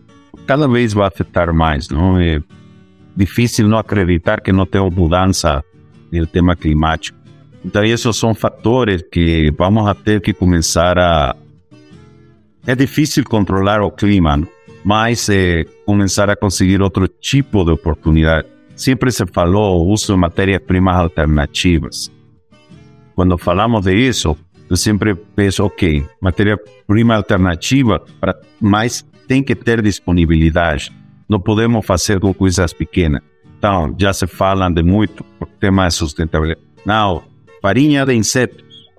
cada 0.47 0.67
vez 0.67 0.93
vai 0.93 1.07
afetar 1.07 1.53
mais, 1.53 1.88
não? 1.88 2.19
É 2.19 2.43
difícil 3.17 3.69
não 3.69 3.79
acreditar 3.79 4.41
que 4.41 4.53
não 4.53 4.67
tem 4.67 4.81
mudança 4.91 5.62
no 6.11 6.27
tema 6.27 6.57
climático. 6.57 7.21
Então, 7.64 7.85
esses 7.85 8.16
são 8.16 8.35
fatores 8.35 9.03
que 9.11 9.53
vamos 9.57 9.87
a 9.87 9.94
ter 9.94 10.20
que 10.20 10.33
começar 10.33 10.98
a. 10.98 11.37
É 12.66 12.75
difícil 12.75 13.25
controlar 13.25 13.83
o 13.83 13.90
clima, 13.90 14.37
não? 14.37 14.48
mas 14.85 15.29
é, 15.29 15.64
começar 15.87 16.29
a 16.29 16.37
conseguir 16.37 16.83
outro 16.83 17.07
tipo 17.07 17.64
de 17.64 17.70
oportunidade. 17.70 18.48
Sempre 18.75 19.12
se 19.12 19.25
falou 19.27 19.81
o 19.81 19.92
uso 19.92 20.12
de 20.12 20.18
matérias-primas 20.18 20.96
alternativas. 20.96 22.11
Quando 23.14 23.38
falamos 23.38 23.85
de 23.85 23.94
isso, 23.94 24.37
eu 24.68 24.77
sempre 24.77 25.14
penso, 25.14 25.64
ok, 25.64 26.05
matéria-prima 26.20 27.14
alternativa, 27.14 28.03
para, 28.20 28.38
mas 28.61 29.07
tem 29.29 29.42
que 29.42 29.55
ter 29.55 29.83
disponibilidade. 29.83 30.90
Não 31.29 31.38
podemos 31.38 31.85
fazer 31.85 32.18
com 32.18 32.35
coisas 32.35 32.72
pequenas. 32.72 33.22
Então, 33.59 33.94
já 33.98 34.12
se 34.12 34.27
fala 34.27 34.68
de 34.68 34.83
muito 34.83 35.22
por 35.38 35.46
tema 35.61 35.87
de 35.87 35.94
sustentabilidade. 35.94 36.66
Não, 36.85 37.22
farinha 37.62 38.05
de 38.05 38.12
insetos. 38.12 38.90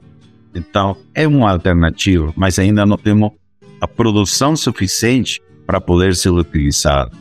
Então, 0.56 0.96
é 1.14 1.28
uma 1.28 1.52
alternativa, 1.52 2.32
mas 2.36 2.58
ainda 2.58 2.86
não 2.86 2.98
temos 2.98 3.32
a 3.82 3.88
produção 3.88 4.56
suficiente 4.56 5.42
para 5.68 5.82
poder 5.82 6.16
ser 6.16 6.30
utilizada. 6.30 7.12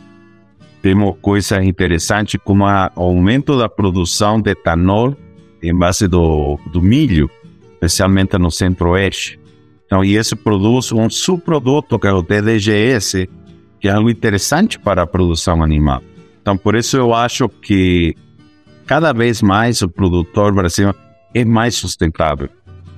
Temos 0.81 1.17
coisas 1.21 1.65
interessantes 1.65 2.41
como 2.45 2.65
o 2.65 2.91
aumento 2.97 3.59
da 3.59 3.69
produção 3.69 4.41
de 4.41 4.51
etanol 4.51 5.17
em 5.63 5.77
base 5.77 6.07
do, 6.07 6.59
do 6.73 6.81
milho, 6.81 7.31
especialmente 7.75 8.39
no 8.39 8.51
centro-oeste. 8.51 9.41
Então, 9.87 10.05
e 10.05 10.17
esse 10.17 10.35
produz 10.35 10.93
um 10.93 11.09
subproduto 11.11 11.99
que 11.99 12.07
é 12.07 12.13
o 12.13 12.23
DDGS, 12.23 13.29
que 13.81 13.89
é 13.89 13.93
algo 13.93 14.11
interessante 14.11 14.79
para 14.79 15.03
a 15.03 15.07
produção 15.07 15.63
animal. 15.63 16.03
Então, 16.41 16.57
por 16.57 16.75
isso 16.75 16.97
eu 16.97 17.15
acho 17.15 17.49
que 17.49 18.17
cada 18.87 19.13
vez 19.13 19.41
mais 19.43 19.83
o 19.83 19.89
produtor 19.89 20.53
brasileiro 20.53 20.99
é 21.35 21.45
mais 21.45 21.75
sustentável. 21.75 22.49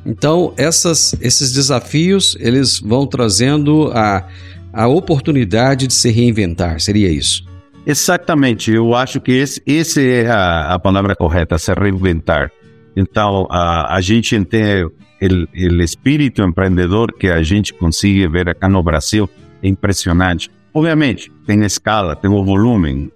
Então, 0.07 0.53
essas, 0.57 1.15
esses 1.21 1.53
desafios, 1.53 2.37
eles 2.39 2.79
vão 2.79 3.07
trazendo 3.07 3.91
a, 3.95 4.27
a 4.73 4.87
oportunidade 4.87 5.87
de 5.87 5.95
se 5.95 6.11
reinventar, 6.11 6.79
seria 6.81 7.11
isso? 7.11 7.45
Exatamente, 7.87 8.71
eu 8.71 8.95
acho 8.95 9.21
que 9.21 9.33
esse, 9.33 9.63
esse 9.67 10.07
é 10.07 10.31
a, 10.31 10.75
a 10.75 10.79
palavra 10.79 11.15
correta, 11.17 11.59
se 11.59 11.73
reinventar. 11.73 12.51
Então, 12.97 13.47
a, 13.51 13.97
a 13.97 14.01
gente 14.01 14.43
tem 14.45 14.85
o 14.85 15.83
espírito 15.83 16.43
empreendedor 16.43 17.13
que 17.13 17.29
a 17.29 17.43
gente 17.43 17.73
consegue 17.73 18.27
ver 18.29 18.49
aqui 18.49 18.69
no 18.69 18.83
Brasil 18.83 19.29
é 19.63 19.69
impressionante. 19.69 20.51
Obviamente, 20.73 21.33
tem 21.47 21.65
escala, 21.65 22.15
tem 22.15 22.31
o 22.31 22.45
volume, 22.45 23.11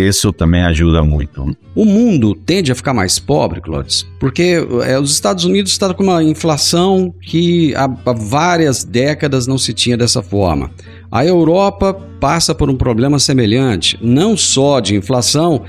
isso 0.00 0.32
também 0.32 0.62
ajuda 0.62 1.02
muito. 1.02 1.56
O 1.74 1.84
mundo 1.84 2.34
tende 2.34 2.72
a 2.72 2.74
ficar 2.74 2.94
mais 2.94 3.18
pobre, 3.18 3.60
Clodes, 3.60 4.06
porque 4.18 4.64
é, 4.86 4.98
os 4.98 5.12
Estados 5.12 5.44
Unidos 5.44 5.72
estão 5.72 5.92
com 5.94 6.02
uma 6.02 6.22
inflação 6.22 7.14
que 7.20 7.74
há, 7.74 7.84
há 7.84 8.12
várias 8.12 8.84
décadas 8.84 9.46
não 9.46 9.58
se 9.58 9.72
tinha 9.72 9.96
dessa 9.96 10.22
forma. 10.22 10.70
A 11.10 11.24
Europa 11.24 11.94
passa 12.20 12.54
por 12.54 12.68
um 12.68 12.76
problema 12.76 13.18
semelhante, 13.18 13.98
não 14.02 14.36
só 14.36 14.80
de 14.80 14.96
inflação, 14.96 15.62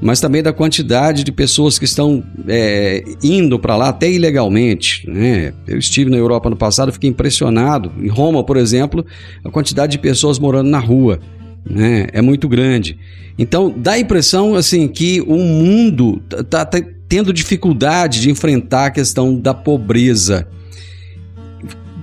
mas 0.00 0.20
também 0.20 0.42
da 0.42 0.52
quantidade 0.52 1.22
de 1.22 1.30
pessoas 1.30 1.78
que 1.78 1.84
estão 1.84 2.24
é, 2.48 3.04
indo 3.22 3.56
para 3.58 3.76
lá 3.76 3.88
até 3.88 4.10
ilegalmente. 4.10 5.08
Né? 5.08 5.52
Eu 5.66 5.78
estive 5.78 6.10
na 6.10 6.16
Europa 6.16 6.50
no 6.50 6.56
passado, 6.56 6.92
fiquei 6.92 7.08
impressionado. 7.08 7.92
Em 7.98 8.08
Roma, 8.08 8.42
por 8.42 8.56
exemplo, 8.56 9.06
a 9.44 9.50
quantidade 9.50 9.92
de 9.92 9.98
pessoas 9.98 10.40
morando 10.40 10.68
na 10.68 10.80
rua 10.80 11.20
né? 11.68 12.06
é 12.12 12.22
muito 12.22 12.48
grande. 12.48 12.98
Então 13.38 13.74
dá 13.76 13.92
a 13.92 13.98
impressão 13.98 14.54
assim 14.54 14.88
que 14.88 15.20
o 15.22 15.36
mundo 15.36 16.22
está 16.30 16.64
tá 16.64 16.80
tendo 17.08 17.32
dificuldade 17.32 18.20
de 18.20 18.30
enfrentar 18.30 18.86
a 18.86 18.90
questão 18.90 19.34
da 19.38 19.52
pobreza. 19.52 20.48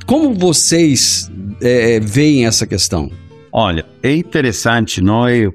Como 0.06 0.34
vocês 0.34 1.32
é, 1.62 2.00
veem 2.00 2.46
essa 2.46 2.66
questão? 2.66 3.12
Olha, 3.52 3.86
é 4.02 4.16
interessante, 4.16 5.02
é? 5.02 5.52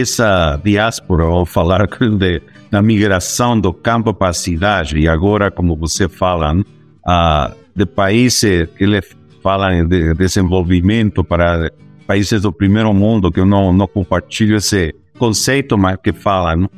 essa 0.00 0.60
diáspora, 0.62 1.24
ou 1.26 1.44
falar 1.44 1.86
de, 2.18 2.42
da 2.70 2.80
migração 2.80 3.58
do 3.58 3.72
campo 3.72 4.14
para 4.14 4.28
a 4.28 4.32
cidade, 4.32 4.98
e 4.98 5.08
agora, 5.08 5.50
como 5.50 5.76
você 5.76 6.08
fala, 6.08 6.54
uh, 6.54 7.54
de 7.74 7.86
países 7.86 8.68
que 8.76 8.84
ele 8.84 9.00
fala 9.42 9.82
de 9.84 10.14
desenvolvimento 10.14 11.24
para 11.24 11.70
países 12.10 12.42
do 12.42 12.52
primeiro 12.52 12.92
mundo, 12.92 13.30
que 13.30 13.38
eu 13.38 13.46
não, 13.46 13.72
não 13.72 13.86
compartilho 13.86 14.56
esse 14.56 14.92
conceito, 15.16 15.78
mas 15.78 15.96
que 16.02 16.12
falam, 16.12 16.68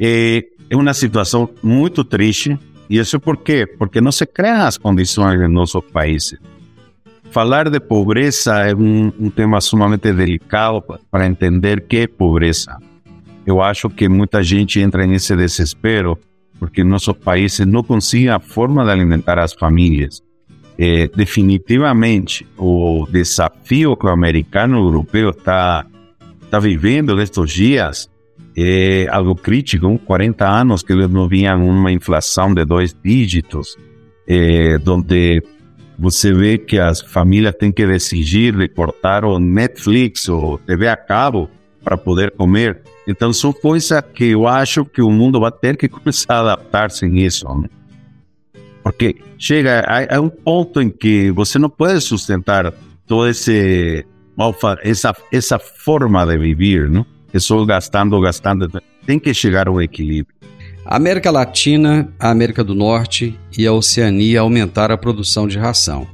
é, 0.00 0.42
é 0.68 0.76
uma 0.76 0.92
situação 0.92 1.48
muito 1.62 2.02
triste, 2.02 2.58
e 2.90 2.98
isso 2.98 3.20
por 3.20 3.36
quê? 3.36 3.64
Porque 3.78 4.00
não 4.00 4.10
se 4.10 4.26
criam 4.26 4.62
as 4.62 4.76
condições 4.76 5.40
em 5.40 5.46
nossos 5.46 5.80
países. 5.92 6.40
Falar 7.30 7.70
de 7.70 7.78
pobreza 7.78 8.68
é 8.68 8.74
um, 8.74 9.12
um 9.20 9.30
tema 9.30 9.60
sumamente 9.60 10.12
delicado 10.12 10.82
para 11.08 11.24
entender 11.24 11.86
que 11.86 11.98
é 11.98 12.06
pobreza. 12.08 12.76
Eu 13.46 13.62
acho 13.62 13.88
que 13.88 14.08
muita 14.08 14.42
gente 14.42 14.80
entra 14.80 15.06
nesse 15.06 15.36
desespero 15.36 16.18
porque 16.58 16.82
nossos 16.82 17.16
países 17.16 17.64
não 17.64 17.84
conseguem 17.84 18.28
a 18.28 18.40
forma 18.40 18.84
de 18.84 18.90
alimentar 18.90 19.38
as 19.38 19.52
famílias. 19.52 20.20
É, 20.78 21.08
definitivamente, 21.08 22.46
o 22.56 23.04
desafio 23.10 23.96
que 23.96 24.06
o 24.06 24.10
americano 24.10 24.78
europeu 24.78 25.30
está 25.30 25.84
tá 26.48 26.60
vivendo 26.60 27.16
nestes 27.16 27.50
dias 27.50 28.08
é 28.56 29.08
algo 29.10 29.34
crítico. 29.34 29.98
40 29.98 30.48
anos 30.48 30.82
que 30.84 30.92
eles 30.92 31.10
não 31.10 31.28
vinham 31.28 31.68
uma 31.68 31.90
inflação 31.90 32.54
de 32.54 32.64
dois 32.64 32.94
dígitos, 33.04 33.76
é, 34.26 34.78
onde 34.86 35.42
você 35.98 36.32
vê 36.32 36.58
que 36.58 36.78
as 36.78 37.00
famílias 37.00 37.56
têm 37.58 37.72
que 37.72 37.84
decidir 37.84 38.56
de 38.56 38.68
cortar 38.68 39.24
o 39.24 39.40
Netflix 39.40 40.28
ou 40.28 40.58
TV 40.58 40.88
a 40.88 40.96
cabo 40.96 41.50
para 41.82 41.96
poder 41.96 42.30
comer. 42.32 42.82
Então 43.06 43.32
são 43.32 43.52
coisas 43.52 44.00
que 44.14 44.26
eu 44.26 44.46
acho 44.46 44.84
que 44.84 45.02
o 45.02 45.10
mundo 45.10 45.40
vai 45.40 45.50
ter 45.50 45.76
que 45.76 45.88
começar 45.90 46.34
a 46.34 46.40
adaptar-se 46.40 47.04
nisso. 47.08 47.48
Né? 47.48 47.68
Porque 48.90 49.16
chega 49.38 49.80
a, 49.80 50.16
a 50.16 50.20
um 50.20 50.30
ponto 50.30 50.80
em 50.80 50.88
que 50.88 51.30
você 51.30 51.58
não 51.58 51.68
pode 51.68 52.00
sustentar 52.00 52.72
toda 53.06 53.30
esse, 53.30 54.04
essa, 54.82 55.14
essa 55.30 55.58
forma 55.58 56.24
de 56.26 56.38
viver, 56.38 56.88
não? 56.88 57.04
É 57.32 57.38
só 57.38 57.62
gastando, 57.66 58.18
gastando. 58.18 58.66
Tem 59.04 59.18
que 59.18 59.34
chegar 59.34 59.68
ao 59.68 59.82
equilíbrio. 59.82 60.34
A 60.86 60.96
América 60.96 61.30
Latina, 61.30 62.08
a 62.18 62.30
América 62.30 62.64
do 62.64 62.74
Norte 62.74 63.38
e 63.56 63.66
a 63.66 63.72
Oceania 63.74 64.40
aumentaram 64.40 64.94
a 64.94 64.98
produção 64.98 65.46
de 65.46 65.58
ração. 65.58 66.06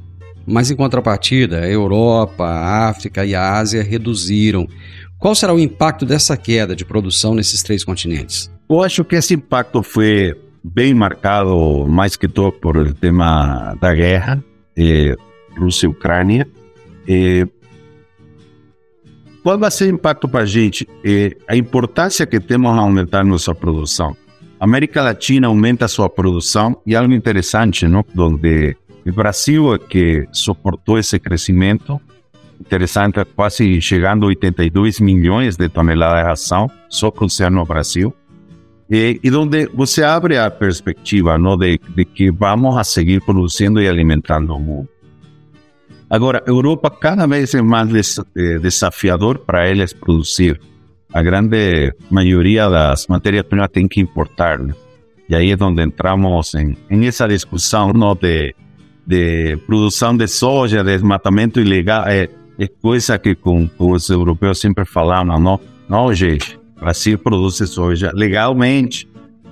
Mas 0.45 0.69
em 0.69 0.75
contrapartida, 0.75 1.61
a 1.61 1.69
Europa, 1.69 2.43
a 2.43 2.89
África 2.89 3.25
e 3.25 3.33
a 3.33 3.53
Ásia 3.53 3.81
reduziram. 3.81 4.67
Qual 5.17 5.33
será 5.33 5.53
o 5.53 5.59
impacto 5.59 6.05
dessa 6.05 6.35
queda 6.35 6.75
de 6.75 6.83
produção 6.83 7.33
nesses 7.33 7.63
três 7.63 7.85
continentes? 7.85 8.51
Eu 8.69 8.83
acho 8.83 9.05
que 9.05 9.15
esse 9.15 9.33
impacto 9.33 9.81
foi 9.81 10.35
bem 10.73 10.93
marcado, 10.93 11.85
mais 11.87 12.15
que 12.15 12.27
todo, 12.27 12.53
por 12.53 12.75
o 12.77 12.93
tema 12.93 13.75
da 13.79 13.93
guerra, 13.93 14.43
eh, 14.75 15.15
Rússia 15.57 15.85
e 15.85 15.89
Ucrânia. 15.89 16.47
Eh, 17.07 17.47
qual 19.43 19.59
vai 19.59 19.69
ser 19.69 19.85
o 19.85 19.95
impacto 19.95 20.27
para 20.27 20.41
a 20.41 20.45
gente? 20.45 20.87
Eh, 21.03 21.37
a 21.47 21.55
importância 21.55 22.25
que 22.25 22.39
temos 22.39 22.71
a 22.71 22.81
aumentar 22.81 23.23
nossa 23.23 23.53
produção. 23.53 24.17
A 24.59 24.63
América 24.63 25.03
Latina 25.03 25.47
aumenta 25.47 25.87
sua 25.87 26.09
produção 26.09 26.81
e 26.85 26.95
algo 26.95 27.13
interessante, 27.13 27.87
não? 27.87 28.03
Onde 28.17 28.75
o 29.05 29.13
Brasil 29.13 29.75
é 29.75 29.77
que 29.77 30.27
suportou 30.31 30.97
esse 30.97 31.19
crescimento, 31.19 32.01
interessante, 32.59 33.23
quase 33.35 33.79
chegando 33.81 34.25
a 34.25 34.29
82 34.29 34.99
milhões 34.99 35.57
de 35.57 35.69
toneladas 35.69 36.21
de 36.21 36.25
ração, 36.25 36.71
só 36.89 37.11
produzindo 37.11 37.51
no 37.51 37.65
Brasil. 37.65 38.15
E, 38.89 39.19
e 39.23 39.31
onde 39.31 39.67
você 39.73 40.03
abre 40.03 40.37
a 40.37 40.49
perspectiva 40.51 41.37
não, 41.37 41.57
de, 41.57 41.79
de 41.95 42.05
que 42.05 42.31
vamos 42.31 42.77
a 42.77 42.83
seguir 42.83 43.21
produzindo 43.21 43.81
e 43.81 43.87
alimentando 43.87 44.53
o 44.53 44.59
mundo. 44.59 44.89
Agora, 46.09 46.43
Europa 46.45 46.89
cada 46.91 47.25
vez 47.25 47.53
é 47.55 47.61
mais 47.61 47.89
des, 47.89 48.19
eh, 48.37 48.59
desafiador 48.59 49.39
para 49.39 49.67
eles 49.67 49.91
produzir. 49.91 50.61
A 51.11 51.23
grande 51.23 51.93
maioria 52.11 52.69
das 52.69 53.07
matérias-primas 53.07 53.69
tem 53.71 53.87
que 53.87 53.99
importar. 54.01 54.59
Né? 54.59 54.75
E 55.27 55.35
aí 55.35 55.51
é 55.51 55.57
onde 55.59 55.81
entramos 55.81 56.53
em, 56.53 56.77
em 56.89 57.07
essa 57.07 57.27
discussão 57.27 57.91
não, 57.91 58.13
de, 58.15 58.53
de 59.05 59.57
produção 59.65 60.15
de 60.15 60.27
soja, 60.27 60.83
desmatamento 60.83 61.59
ilegal. 61.59 62.05
É, 62.07 62.29
é 62.59 62.67
coisa 62.67 63.17
que 63.17 63.33
com, 63.33 63.67
com 63.67 63.91
os 63.91 64.07
europeus 64.09 64.59
sempre 64.59 64.85
falavam, 64.85 65.39
não? 65.39 65.59
Não, 65.89 66.13
gente, 66.13 66.59
o 66.75 66.79
Brasil 66.81 67.17
produz 67.17 67.57
soja 67.69 68.11
legalmente. 68.13 69.07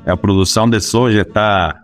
A 0.06 0.18
produção 0.18 0.70
de 0.70 0.80
soja 0.82 1.22
está 1.22 1.84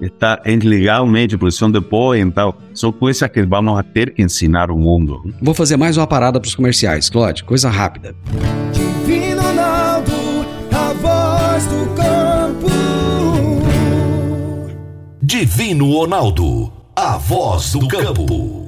está 0.00 0.40
ilegalmente, 0.46 1.36
produção 1.36 1.70
de 1.70 1.80
pó, 1.80 2.14
então 2.14 2.54
são 2.72 2.92
coisas 2.92 3.28
que 3.30 3.44
vamos 3.44 3.82
ter 3.92 4.14
que 4.14 4.22
ensinar 4.22 4.70
o 4.70 4.78
mundo. 4.78 5.22
Vou 5.42 5.54
fazer 5.54 5.76
mais 5.76 5.96
uma 5.96 6.06
parada 6.06 6.40
para 6.40 6.46
os 6.46 6.54
comerciais, 6.54 7.10
Claude, 7.10 7.42
coisa 7.44 7.68
rápida. 7.68 8.14
Divino 8.72 9.42
Ronaldo, 9.42 10.12
a 10.72 10.92
voz 10.92 11.66
do 11.66 11.94
campo. 11.94 12.68
Divino 15.20 15.92
Ronaldo, 15.92 16.72
a 16.94 17.18
voz 17.18 17.72
do 17.72 17.88
campo. 17.88 18.67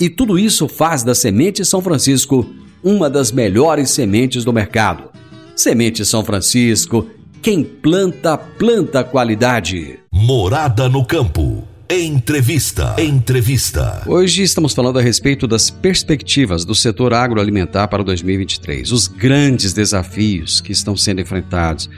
E 0.00 0.08
tudo 0.08 0.38
isso 0.38 0.68
faz 0.68 1.02
da 1.02 1.14
Semente 1.14 1.64
São 1.64 1.82
Francisco 1.82 2.46
uma 2.84 3.10
das 3.10 3.32
melhores 3.32 3.90
sementes 3.90 4.44
do 4.44 4.52
mercado. 4.52 5.10
Semente 5.56 6.04
São 6.04 6.24
Francisco, 6.24 7.08
quem 7.42 7.64
planta, 7.64 8.38
planta 8.38 9.02
qualidade. 9.02 9.98
Morada 10.12 10.88
no 10.88 11.04
campo. 11.04 11.66
Entrevista. 11.90 12.94
Entrevista. 12.98 14.04
Hoje 14.06 14.42
estamos 14.42 14.72
falando 14.72 15.00
a 15.00 15.02
respeito 15.02 15.48
das 15.48 15.70
perspectivas 15.70 16.64
do 16.64 16.74
setor 16.74 17.12
agroalimentar 17.12 17.88
para 17.88 18.04
2023, 18.04 18.92
os 18.92 19.08
grandes 19.08 19.72
desafios 19.72 20.60
que 20.60 20.70
estão 20.70 20.96
sendo 20.96 21.22
enfrentados. 21.22 21.90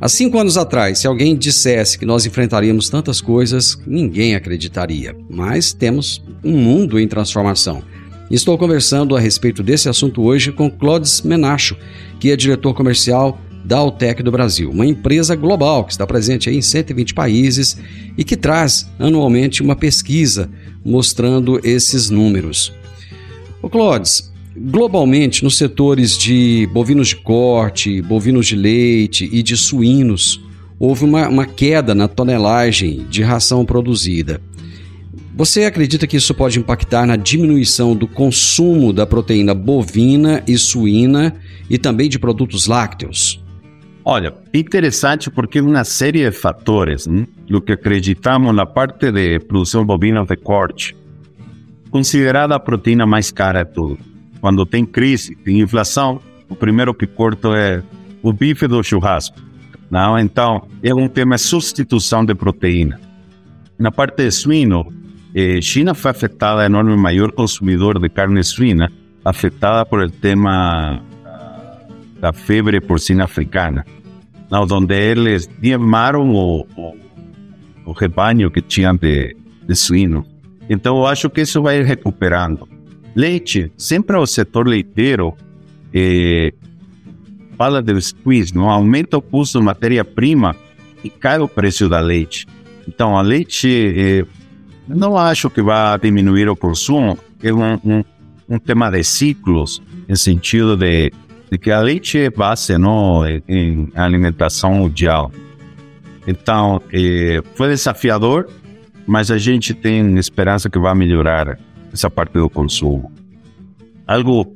Há 0.00 0.08
cinco 0.08 0.38
anos 0.38 0.56
atrás, 0.56 1.00
se 1.00 1.08
alguém 1.08 1.36
dissesse 1.36 1.98
que 1.98 2.06
nós 2.06 2.24
enfrentaríamos 2.24 2.88
tantas 2.88 3.20
coisas, 3.20 3.76
ninguém 3.84 4.36
acreditaria. 4.36 5.16
Mas 5.28 5.72
temos 5.72 6.22
um 6.44 6.56
mundo 6.56 7.00
em 7.00 7.08
transformação. 7.08 7.82
Estou 8.30 8.56
conversando 8.56 9.16
a 9.16 9.20
respeito 9.20 9.60
desse 9.60 9.88
assunto 9.88 10.22
hoje 10.22 10.52
com 10.52 10.70
Clodes 10.70 11.22
Menacho, 11.22 11.76
que 12.20 12.30
é 12.30 12.36
diretor 12.36 12.74
comercial 12.74 13.40
da 13.64 13.78
Altec 13.78 14.22
do 14.22 14.30
Brasil, 14.30 14.70
uma 14.70 14.86
empresa 14.86 15.34
global 15.34 15.84
que 15.84 15.90
está 15.90 16.06
presente 16.06 16.48
em 16.48 16.62
120 16.62 17.12
países 17.12 17.76
e 18.16 18.22
que 18.22 18.36
traz 18.36 18.88
anualmente 19.00 19.62
uma 19.62 19.74
pesquisa 19.74 20.48
mostrando 20.84 21.60
esses 21.64 22.08
números. 22.08 22.72
O 23.60 23.68
Clodes, 23.68 24.27
globalmente 24.60 25.44
nos 25.44 25.56
setores 25.56 26.16
de 26.16 26.68
bovinos 26.72 27.08
de 27.08 27.16
corte, 27.16 28.02
bovinos 28.02 28.46
de 28.46 28.56
leite 28.56 29.28
e 29.32 29.42
de 29.42 29.56
suínos, 29.56 30.40
houve 30.78 31.04
uma, 31.04 31.28
uma 31.28 31.46
queda 31.46 31.94
na 31.94 32.08
tonelagem 32.08 33.06
de 33.08 33.22
ração 33.22 33.64
produzida. 33.64 34.40
Você 35.36 35.64
acredita 35.64 36.06
que 36.06 36.16
isso 36.16 36.34
pode 36.34 36.58
impactar 36.58 37.06
na 37.06 37.14
diminuição 37.14 37.94
do 37.94 38.08
consumo 38.08 38.92
da 38.92 39.06
proteína 39.06 39.54
bovina 39.54 40.42
e 40.48 40.58
suína 40.58 41.36
e 41.70 41.78
também 41.78 42.08
de 42.08 42.18
produtos 42.18 42.66
lácteos? 42.66 43.40
Olha, 44.04 44.34
interessante 44.52 45.30
porque 45.30 45.60
uma 45.60 45.84
série 45.84 46.24
de 46.24 46.32
fatores, 46.32 47.06
hein? 47.06 47.26
o 47.52 47.60
que 47.60 47.72
acreditamos 47.72 48.54
na 48.54 48.66
parte 48.66 49.12
de 49.12 49.38
produção 49.38 49.84
bovina 49.84 50.24
de 50.24 50.36
corte, 50.36 50.96
considerada 51.90 52.56
a 52.56 52.58
proteína 52.58 53.06
mais 53.06 53.30
cara 53.30 53.62
de 53.62 53.72
tudo. 53.72 54.07
Quando 54.40 54.64
tem 54.64 54.84
crise, 54.84 55.34
tem 55.36 55.60
inflação, 55.60 56.20
o 56.48 56.54
primeiro 56.54 56.94
que 56.94 57.06
corta 57.06 57.48
é 57.48 57.82
o 58.22 58.32
bife 58.32 58.66
do 58.66 58.82
churrasco. 58.82 59.38
Não? 59.90 60.18
Então, 60.18 60.66
é 60.82 60.94
um 60.94 61.08
tema 61.08 61.36
de 61.36 61.42
substituição 61.42 62.24
de 62.24 62.34
proteína. 62.34 63.00
Na 63.78 63.90
parte 63.90 64.24
de 64.24 64.30
suíno, 64.30 64.92
eh, 65.34 65.60
China 65.60 65.94
foi 65.94 66.10
afetada, 66.10 66.66
enorme 66.66 66.96
maior 66.96 67.32
consumidor 67.32 67.98
de 67.98 68.08
carne 68.08 68.42
suína, 68.42 68.92
afetada 69.24 69.84
por 69.86 70.00
o 70.00 70.10
tema 70.10 71.00
da 72.20 72.32
febre 72.32 72.80
porcina 72.80 73.24
africana 73.24 73.84
não, 74.50 74.66
onde 74.70 74.94
eles 74.94 75.48
diezmaram 75.60 76.30
o, 76.30 76.66
o, 76.76 76.96
o 77.84 77.92
rebanho 77.92 78.50
que 78.50 78.62
tinham 78.62 78.96
de, 78.96 79.36
de 79.66 79.74
suíno. 79.74 80.26
Então, 80.68 80.96
eu 80.96 81.06
acho 81.06 81.28
que 81.30 81.42
isso 81.42 81.62
vai 81.62 81.82
recuperando. 81.82 82.68
Leite, 83.18 83.72
sempre 83.76 84.16
o 84.16 84.24
setor 84.24 84.68
leiteiro 84.68 85.34
eh, 85.92 86.52
fala 87.56 87.82
do 87.82 88.00
squeeze, 88.00 88.54
não 88.54 88.70
aumenta 88.70 89.18
o 89.18 89.20
custo 89.20 89.58
de 89.58 89.64
matéria-prima 89.64 90.54
e 91.02 91.10
cai 91.10 91.40
o 91.40 91.48
preço 91.48 91.88
da 91.88 91.98
leite. 91.98 92.46
Então, 92.86 93.18
a 93.18 93.20
leite, 93.20 93.68
eh, 93.68 94.24
não 94.86 95.18
acho 95.18 95.50
que 95.50 95.60
vai 95.60 95.98
diminuir 95.98 96.48
o 96.48 96.54
consumo, 96.54 97.18
é 97.42 97.52
um, 97.52 97.74
um, 97.84 98.04
um 98.48 98.56
tema 98.56 98.88
de 98.88 99.02
ciclos, 99.02 99.82
em 100.08 100.14
sentido 100.14 100.76
de 100.76 101.10
de 101.50 101.58
que 101.58 101.72
a 101.72 101.80
leite 101.80 102.18
é 102.18 102.30
base 102.30 102.76
não, 102.78 103.26
em 103.48 103.90
alimentação 103.96 104.74
mundial. 104.74 105.32
Então, 106.26 106.80
foi 107.54 107.68
desafiador, 107.68 108.48
mas 109.06 109.30
a 109.30 109.38
gente 109.38 109.72
tem 109.72 110.18
esperança 110.18 110.68
que 110.68 110.78
vai 110.78 110.94
melhorar 110.94 111.58
essa 111.92 112.10
parte 112.10 112.32
do 112.32 112.48
consumo. 112.48 113.12
Algo 114.06 114.54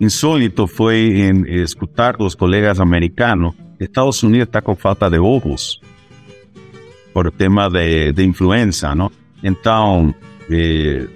insólito 0.00 0.66
foi 0.66 1.20
em 1.20 1.62
escutar 1.62 2.16
dos 2.16 2.34
colegas 2.34 2.80
americanos 2.80 3.54
Estados 3.80 4.22
Unidos 4.22 4.48
está 4.48 4.60
com 4.60 4.74
falta 4.74 5.08
de 5.08 5.18
ovos 5.18 5.80
por 7.12 7.26
o 7.26 7.30
tema 7.30 7.68
de, 7.68 8.12
de 8.12 8.24
influenza, 8.24 8.94
não? 8.94 9.10
Então, 9.42 10.14
eh, 10.50 11.06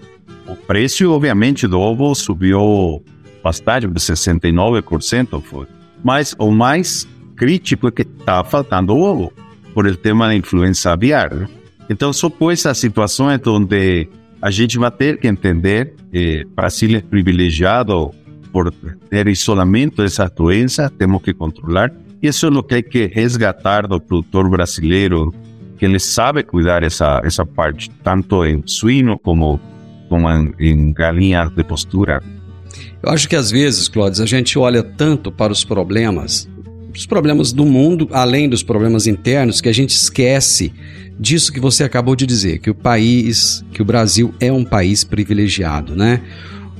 o 0.46 0.54
preço, 0.54 1.11
obviamente, 1.11 1.66
do 1.66 1.78
ovo 1.80 2.14
subiu 2.14 3.02
bastante, 3.42 3.88
de 3.88 3.94
69% 3.94 5.42
foi. 5.42 5.66
Mas 6.04 6.35
o 6.38 6.50
mais 6.50 7.08
crítico 7.37 7.88
é 7.88 7.90
que 7.90 8.02
está 8.02 8.44
faltando 8.44 8.96
ovo 8.96 9.32
por 9.74 9.87
o 9.87 9.96
tema 9.96 10.28
da 10.28 10.35
influenza 10.35 10.92
aviar. 10.92 11.48
Então, 11.90 12.12
são 12.12 12.32
essas 12.50 12.78
situações 12.78 13.40
onde 13.46 14.08
a 14.42 14.50
gente 14.50 14.76
vai 14.76 14.90
ter 14.90 15.18
que 15.18 15.28
entender 15.28 15.94
que 16.11 16.44
Brasil 16.57 16.98
é 16.98 17.00
privilegiado 17.00 18.11
por 18.52 18.72
ter 19.09 19.28
isolamento 19.28 20.02
dessa 20.02 20.28
doença, 20.28 20.90
temos 20.90 21.22
que 21.22 21.33
controlar. 21.33 21.92
E 22.20 22.26
isso 22.26 22.46
é 22.46 22.48
o 22.50 22.62
que 22.62 22.74
hay 22.74 22.83
que 22.83 23.07
resgatar 23.07 23.87
do 23.87 24.00
produtor 24.00 24.50
brasileiro, 24.50 25.33
que 25.78 25.85
ele 25.85 26.00
sabe 26.00 26.42
cuidar 26.42 26.83
essa, 26.83 27.22
essa 27.24 27.46
parte, 27.46 27.88
tanto 28.02 28.44
em 28.44 28.62
suíno 28.66 29.16
como, 29.16 29.61
como 30.09 30.28
em, 30.28 30.52
em 30.59 30.92
galinha 30.92 31.46
de 31.46 31.62
postura. 31.62 32.20
Eu 33.00 33.11
acho 33.11 33.28
que 33.28 33.37
às 33.37 33.50
vezes, 33.50 33.88
Clóvis, 33.88 34.20
a 34.20 34.26
gente 34.26 34.59
olha 34.59 34.83
tanto 34.83 35.31
para 35.31 35.52
os 35.52 35.64
problemas, 35.64 36.48
os 36.94 37.07
problemas 37.07 37.52
do 37.52 37.64
mundo, 37.64 38.09
além 38.12 38.48
dos 38.48 38.62
problemas 38.62 39.07
internos, 39.07 39.61
que 39.61 39.68
a 39.68 39.72
gente 39.72 39.90
esquece 39.90 40.72
disso 41.18 41.52
que 41.52 41.61
você 41.61 41.85
acabou 41.85 42.16
de 42.16 42.26
dizer, 42.26 42.59
que 42.59 42.70
o 42.70 42.74
país, 42.74 43.64
que 43.72 43.81
o 43.81 43.85
Brasil 43.85 44.35
é 44.40 44.52
um 44.52 44.64
país 44.64 45.05
privilegiado, 45.05 45.94
né? 45.94 46.20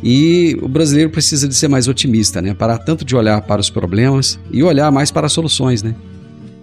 E 0.03 0.59
o 0.61 0.68
brasileiro 0.68 1.11
precisa 1.11 1.46
de 1.46 1.55
ser 1.55 1.68
mais 1.68 1.87
otimista, 1.87 2.42
né? 2.42 2.53
Parar 2.53 2.79
tanto 2.79 3.05
de 3.05 3.14
olhar 3.14 3.40
para 3.42 3.61
os 3.61 3.70
problemas 3.70 4.38
e 4.51 4.62
olhar 4.62 4.90
mais 4.90 5.11
para 5.11 5.27
as 5.27 5.33
soluções, 5.33 5.83
né? 5.83 5.94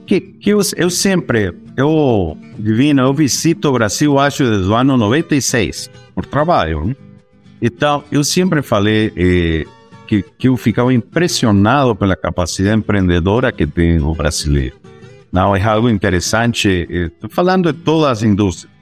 Que, 0.05 0.19
que 0.19 0.49
eu, 0.49 0.59
eu 0.75 0.89
sempre, 0.89 1.53
eu, 1.77 2.35
Divino, 2.57 3.01
eu 3.01 3.13
visito 3.13 3.69
o 3.69 3.71
Brasil, 3.71 4.19
acho, 4.19 4.43
desde 4.43 4.67
o 4.67 4.73
ano 4.73 4.97
96, 4.97 5.89
por 6.13 6.25
trabalho. 6.25 6.83
Né? 6.87 6.95
Então, 7.61 8.03
eu 8.11 8.23
sempre 8.23 8.61
falei 8.61 9.13
eh, 9.15 9.65
que, 10.09 10.25
que 10.39 10.47
eu 10.47 10.57
ficava 10.57 10.91
impressionado 10.91 11.95
pela 11.95 12.15
capacidade 12.15 12.75
empreendedora 12.75 13.51
que 13.51 13.67
tem 13.67 14.01
o 14.01 14.15
brasileiro. 14.15 14.75
Não, 15.31 15.55
é 15.55 15.61
algo 15.61 15.87
interessante, 15.87 16.87
estou 16.89 17.29
falando 17.29 17.71
de 17.71 17.77
todas 17.77 18.09
as 18.09 18.23
indústrias, 18.23 18.73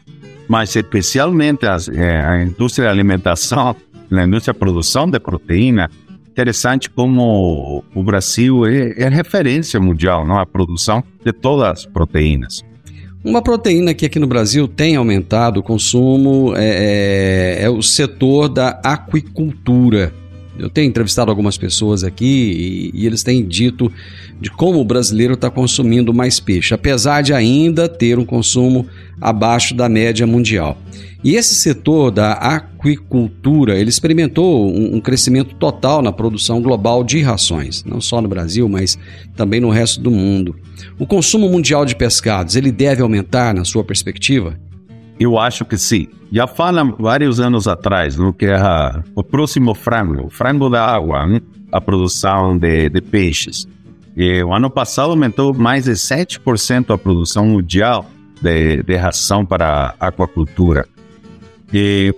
mas 0.48 0.74
especialmente 0.74 1.66
as, 1.66 1.90
eh, 1.90 2.22
a 2.26 2.42
indústria 2.42 2.86
da 2.86 2.92
alimentação, 2.94 3.76
na 4.10 4.24
indústria 4.24 4.54
da 4.54 4.58
produção 4.58 5.10
de 5.10 5.20
proteína, 5.20 5.92
interessante 6.30 6.90
como 6.90 7.84
o 7.94 8.04
Brasil 8.04 8.66
é, 8.66 8.94
é 8.98 9.10
referência 9.10 9.82
mundial 9.82 10.26
na 10.26 10.46
produção 10.46 11.04
de 11.26 11.34
todas 11.34 11.68
as 11.68 11.86
proteínas. 11.86 12.64
Uma 13.22 13.42
proteína 13.42 13.94
que 13.94 14.06
aqui 14.06 14.18
no 14.18 14.28
Brasil 14.28 14.66
tem 14.66 14.96
aumentado 14.96 15.60
o 15.60 15.64
consumo 15.64 16.54
é, 16.56 17.58
é, 17.60 17.64
é 17.64 17.70
o 17.70 17.82
setor 17.82 18.48
da 18.48 18.80
aquicultura. 18.82 20.14
Eu 20.58 20.70
tenho 20.70 20.88
entrevistado 20.88 21.30
algumas 21.30 21.58
pessoas 21.58 22.04
aqui 22.04 22.92
e, 22.94 23.02
e 23.02 23.06
eles 23.06 23.24
têm 23.24 23.46
dito 23.46 23.92
de 24.40 24.50
como 24.50 24.80
o 24.80 24.86
brasileiro 24.86 25.34
está 25.34 25.50
consumindo 25.50 26.14
mais 26.14 26.40
peixe, 26.40 26.74
apesar 26.74 27.22
de 27.22 27.34
ainda 27.34 27.88
ter 27.90 28.20
um 28.20 28.26
consumo 28.26 28.86
abaixo 29.20 29.74
da 29.74 29.90
média 29.90 30.26
mundial. 30.28 30.78
E 31.24 31.36
esse 31.36 31.56
setor 31.56 32.12
da 32.12 32.34
aquicultura, 32.34 33.78
ele 33.78 33.90
experimentou 33.90 34.72
um, 34.72 34.96
um, 34.96 35.02
crescimento 35.02 35.56
total 35.56 36.02
na 36.02 36.12
produção 36.12 36.62
global 36.62 37.04
de 37.04 37.20
rações, 37.22 37.84
não 37.84 38.00
só 38.00 38.22
no 38.22 38.28
Brasil, 38.28 38.70
mas 38.70 38.98
também 39.36 39.60
no 39.60 39.70
resto 39.70 40.00
do 40.00 40.12
mundo. 40.12 40.56
O 41.00 41.06
consumo 41.08 41.50
mundial 41.50 41.86
de 41.86 41.96
pescados, 41.96 42.56
ele 42.56 42.72
deve 42.72 43.02
aumentar 43.02 43.54
na 43.54 43.66
sua 43.66 43.84
perspectiva? 43.84 44.60
Eu 45.20 45.40
acho 45.40 45.66
que 45.66 45.78
sim. 45.78 46.08
Já 46.32 46.46
falam 46.46 46.96
vários 46.98 47.40
anos 47.40 47.68
atrás 47.68 48.18
no 48.18 48.34
que 48.34 48.46
é 48.46 48.58
o 49.16 49.24
próximo 49.24 49.74
frango, 49.74 50.26
o 50.26 50.30
frango 50.30 50.70
da 50.70 50.86
água, 50.86 51.26
né? 51.26 51.42
a 51.72 51.82
produção 51.82 52.58
de, 52.58 52.90
de 52.90 53.02
peixes. 53.02 53.68
E 54.16 54.44
o 54.44 54.54
ano 54.54 54.70
passado 54.70 55.12
aumentou 55.12 55.54
mais 55.54 55.86
de 55.86 55.92
7% 55.92 56.94
a 56.94 56.98
produção 56.98 57.46
mundial 57.46 58.06
de, 58.42 58.84
de 58.84 58.96
ração 58.96 59.46
para 59.46 59.96
aquacultura. 60.00 60.88
E 61.74 62.14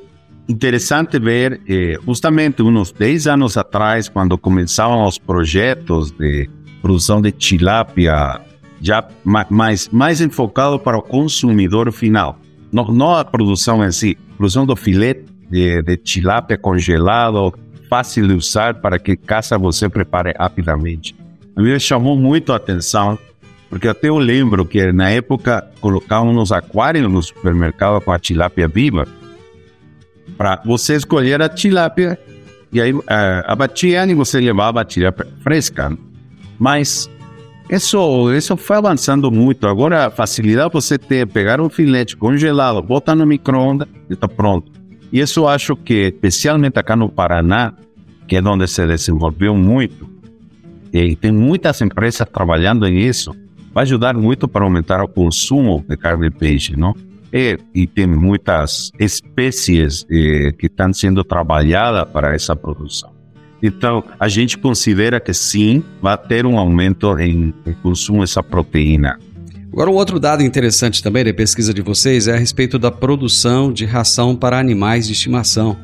interessante 0.48 1.20
ver, 1.20 1.62
justamente 2.06 2.62
uns 2.62 2.92
10 2.92 3.28
anos 3.28 3.58
atrás, 3.58 4.10
quando 4.10 4.38
começavam 4.38 5.06
os 5.06 5.18
projetos 5.18 6.12
de 6.12 6.50
produção 6.82 7.22
de 7.22 7.32
tilápia, 7.32 8.42
já 8.82 9.06
mais, 9.24 9.90
mais 9.90 10.22
enfocado 10.22 10.80
para 10.80 10.98
o 10.98 11.02
consumidor 11.02 11.92
final. 11.92 12.40
Não, 12.72 13.16
a 13.16 13.26
produção 13.26 13.84
em 13.84 13.92
si, 13.92 14.18
produção 14.38 14.66
do 14.66 14.76
filete 14.76 15.26
de, 15.50 15.82
de 15.82 15.98
tilápia 15.98 16.58
congelado, 16.58 17.54
fácil 17.90 18.28
de 18.28 18.34
usar 18.34 18.76
para 18.76 19.00
que 19.00 19.16
casa 19.16 19.58
você 19.58 19.90
prepare 19.90 20.34
rapidamente 20.38 21.16
me 21.62 21.80
chamou 21.80 22.18
muito 22.18 22.54
a 22.54 22.56
atenção, 22.56 23.18
porque 23.70 23.88
até 23.88 24.10
eu 24.10 24.18
lembro 24.18 24.66
que 24.66 24.92
na 24.92 25.10
época 25.10 25.68
colocavam 25.82 26.34
nos 26.34 26.52
aquários 26.52 27.12
no 27.12 27.22
supermercado 27.22 28.02
com 28.02 28.12
a 28.12 28.20
tilápia 28.20 28.68
viva, 28.68 29.08
para 30.38 30.62
você 30.66 30.96
escolher 30.96 31.42
a 31.42 31.50
tilápia, 31.50 32.18
e 32.72 32.80
aí 32.80 32.94
uh, 32.94 33.04
abatia 33.46 34.06
e 34.06 34.14
você 34.14 34.40
levava 34.40 34.82
a 34.82 34.86
tilápia 34.86 35.28
fresca. 35.44 35.92
Mas 36.58 37.10
isso, 37.70 38.34
isso 38.34 38.58
foi 38.58 38.78
avançando 38.78 39.32
muito. 39.32 39.68
Agora, 39.68 40.08
a 40.08 40.12
facilidade 40.12 40.74
você 40.74 40.98
ter, 40.98 41.28
pegar 41.28 41.62
um 41.62 41.70
filete 41.70 42.18
congelado, 42.18 42.82
botar 42.82 43.16
no 43.16 43.26
micro-ondas 43.26 43.88
e 44.10 44.14
está 44.14 44.28
pronto. 44.28 44.72
E 45.12 45.20
isso 45.20 45.48
acho 45.48 45.76
que, 45.76 46.08
especialmente 46.08 46.80
acá 46.80 46.96
no 46.96 47.10
Paraná, 47.10 47.74
que 48.28 48.36
é 48.36 48.42
onde 48.42 48.68
se 48.68 48.86
desenvolveu 48.86 49.56
muito, 49.56 50.10
e 50.92 51.16
tem 51.16 51.32
muitas 51.32 51.82
empresas 51.82 52.28
trabalhando 52.32 52.88
nisso, 52.88 53.36
vai 53.72 53.84
ajudar 53.84 54.16
muito 54.16 54.48
para 54.48 54.64
aumentar 54.64 55.04
o 55.04 55.08
consumo 55.08 55.86
de 55.88 55.96
carne 55.96 56.30
de 56.30 56.36
peixe, 56.36 56.76
não? 56.76 56.96
E, 57.32 57.60
e 57.76 57.86
tem 57.86 58.08
muitas 58.08 58.92
espécies 59.00 60.04
eh, 60.10 60.52
que 60.58 60.66
estão 60.66 60.92
sendo 60.92 61.24
trabalhadas 61.24 62.12
para 62.12 62.34
essa 62.34 62.56
produção. 62.56 63.19
Então, 63.62 64.04
a 64.20 64.28
gente 64.28 64.58
considera 64.58 65.20
que 65.20 65.34
sim, 65.34 65.84
vai 66.02 66.18
ter 66.18 66.46
um 66.46 66.58
aumento 66.58 67.18
em, 67.20 67.54
consumo 67.82 68.22
dessa 68.22 68.42
proteína. 68.42 69.20
Agora, 69.72 69.90
um 69.90 69.96
outro 69.96 70.20
dado 70.20 70.42
interessante 70.42 71.04
também 71.04 71.24
da 71.24 71.34
pesquisa 71.34 71.74
de 71.74 71.82
vocês 71.82 72.28
é 72.28 72.34
a 72.34 72.38
respeito 72.38 72.80
da 72.80 72.90
produção 72.90 73.72
de 73.72 73.86
ração 73.86 74.36
para 74.36 74.58
animais 74.58 75.08
de 75.08 75.14
estimação, 75.14 75.78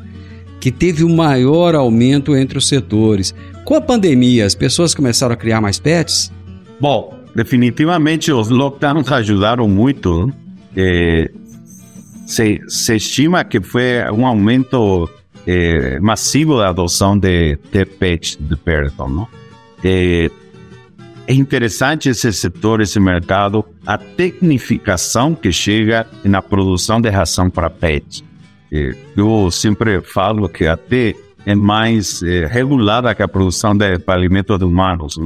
que 0.59 0.71
teve 0.71 1.03
o 1.03 1.09
maior 1.09 1.75
aumento 1.75 2.35
entre 2.35 2.57
os 2.57 2.67
setores. 2.67 3.35
Com 3.63 3.75
a 3.75 3.81
pandemia, 3.81 4.45
as 4.45 4.55
pessoas 4.55 4.95
começaram 4.95 5.33
a 5.33 5.37
criar 5.37 5.61
mais 5.61 5.77
pets? 5.77 6.31
Bom, 6.79 7.19
definitivamente 7.35 8.31
os 8.31 8.49
lockdowns 8.49 9.11
ajudaram 9.11 9.67
muito. 9.67 10.31
É, 10.75 11.29
se, 12.25 12.59
se, 12.67 12.95
estima 12.95 13.43
que 13.43 13.61
foi 13.61 14.03
um 14.11 14.25
aumento 14.25 15.07
é, 15.47 15.99
massivo 15.99 16.57
da 16.57 16.69
adoção 16.69 17.17
de, 17.17 17.57
de 17.71 18.37
de 18.39 18.55
perto. 18.55 19.07
Não? 19.07 19.27
É, 19.83 20.29
é 21.27 21.33
interessante 21.33 22.09
esse 22.09 22.31
setor, 22.31 22.81
esse 22.81 22.99
mercado, 22.99 23.65
a 23.85 23.97
tecnificação 23.97 25.33
que 25.33 25.51
chega 25.51 26.05
na 26.23 26.41
produção 26.41 27.01
de 27.01 27.09
ração 27.09 27.49
para 27.49 27.69
pets. 27.69 28.23
Eu 29.15 29.49
sempre 29.51 30.01
falo 30.01 30.49
que 30.49 30.67
até 30.67 31.15
é 31.45 31.55
mais 31.55 32.21
é, 32.23 32.45
regulada 32.45 33.13
que 33.13 33.23
a 33.23 33.27
produção 33.27 33.75
de 33.75 33.99
alimentos 34.07 34.61
humanos. 34.61 35.17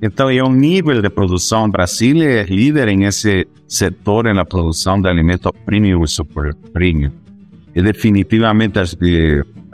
Então, 0.00 0.30
é 0.30 0.42
um 0.42 0.52
nível 0.52 1.02
de 1.02 1.10
produção. 1.10 1.68
Brasil 1.68 2.22
é 2.22 2.44
líder 2.44 2.88
em 2.88 3.04
esse 3.04 3.46
setor 3.66 4.32
na 4.32 4.44
produção 4.44 5.00
de 5.00 5.08
alimentos 5.08 5.52
premium 5.64 6.04
e 6.04 6.08
super 6.08 6.54
premium. 6.72 7.10
E 7.74 7.82
definitivamente 7.82 8.78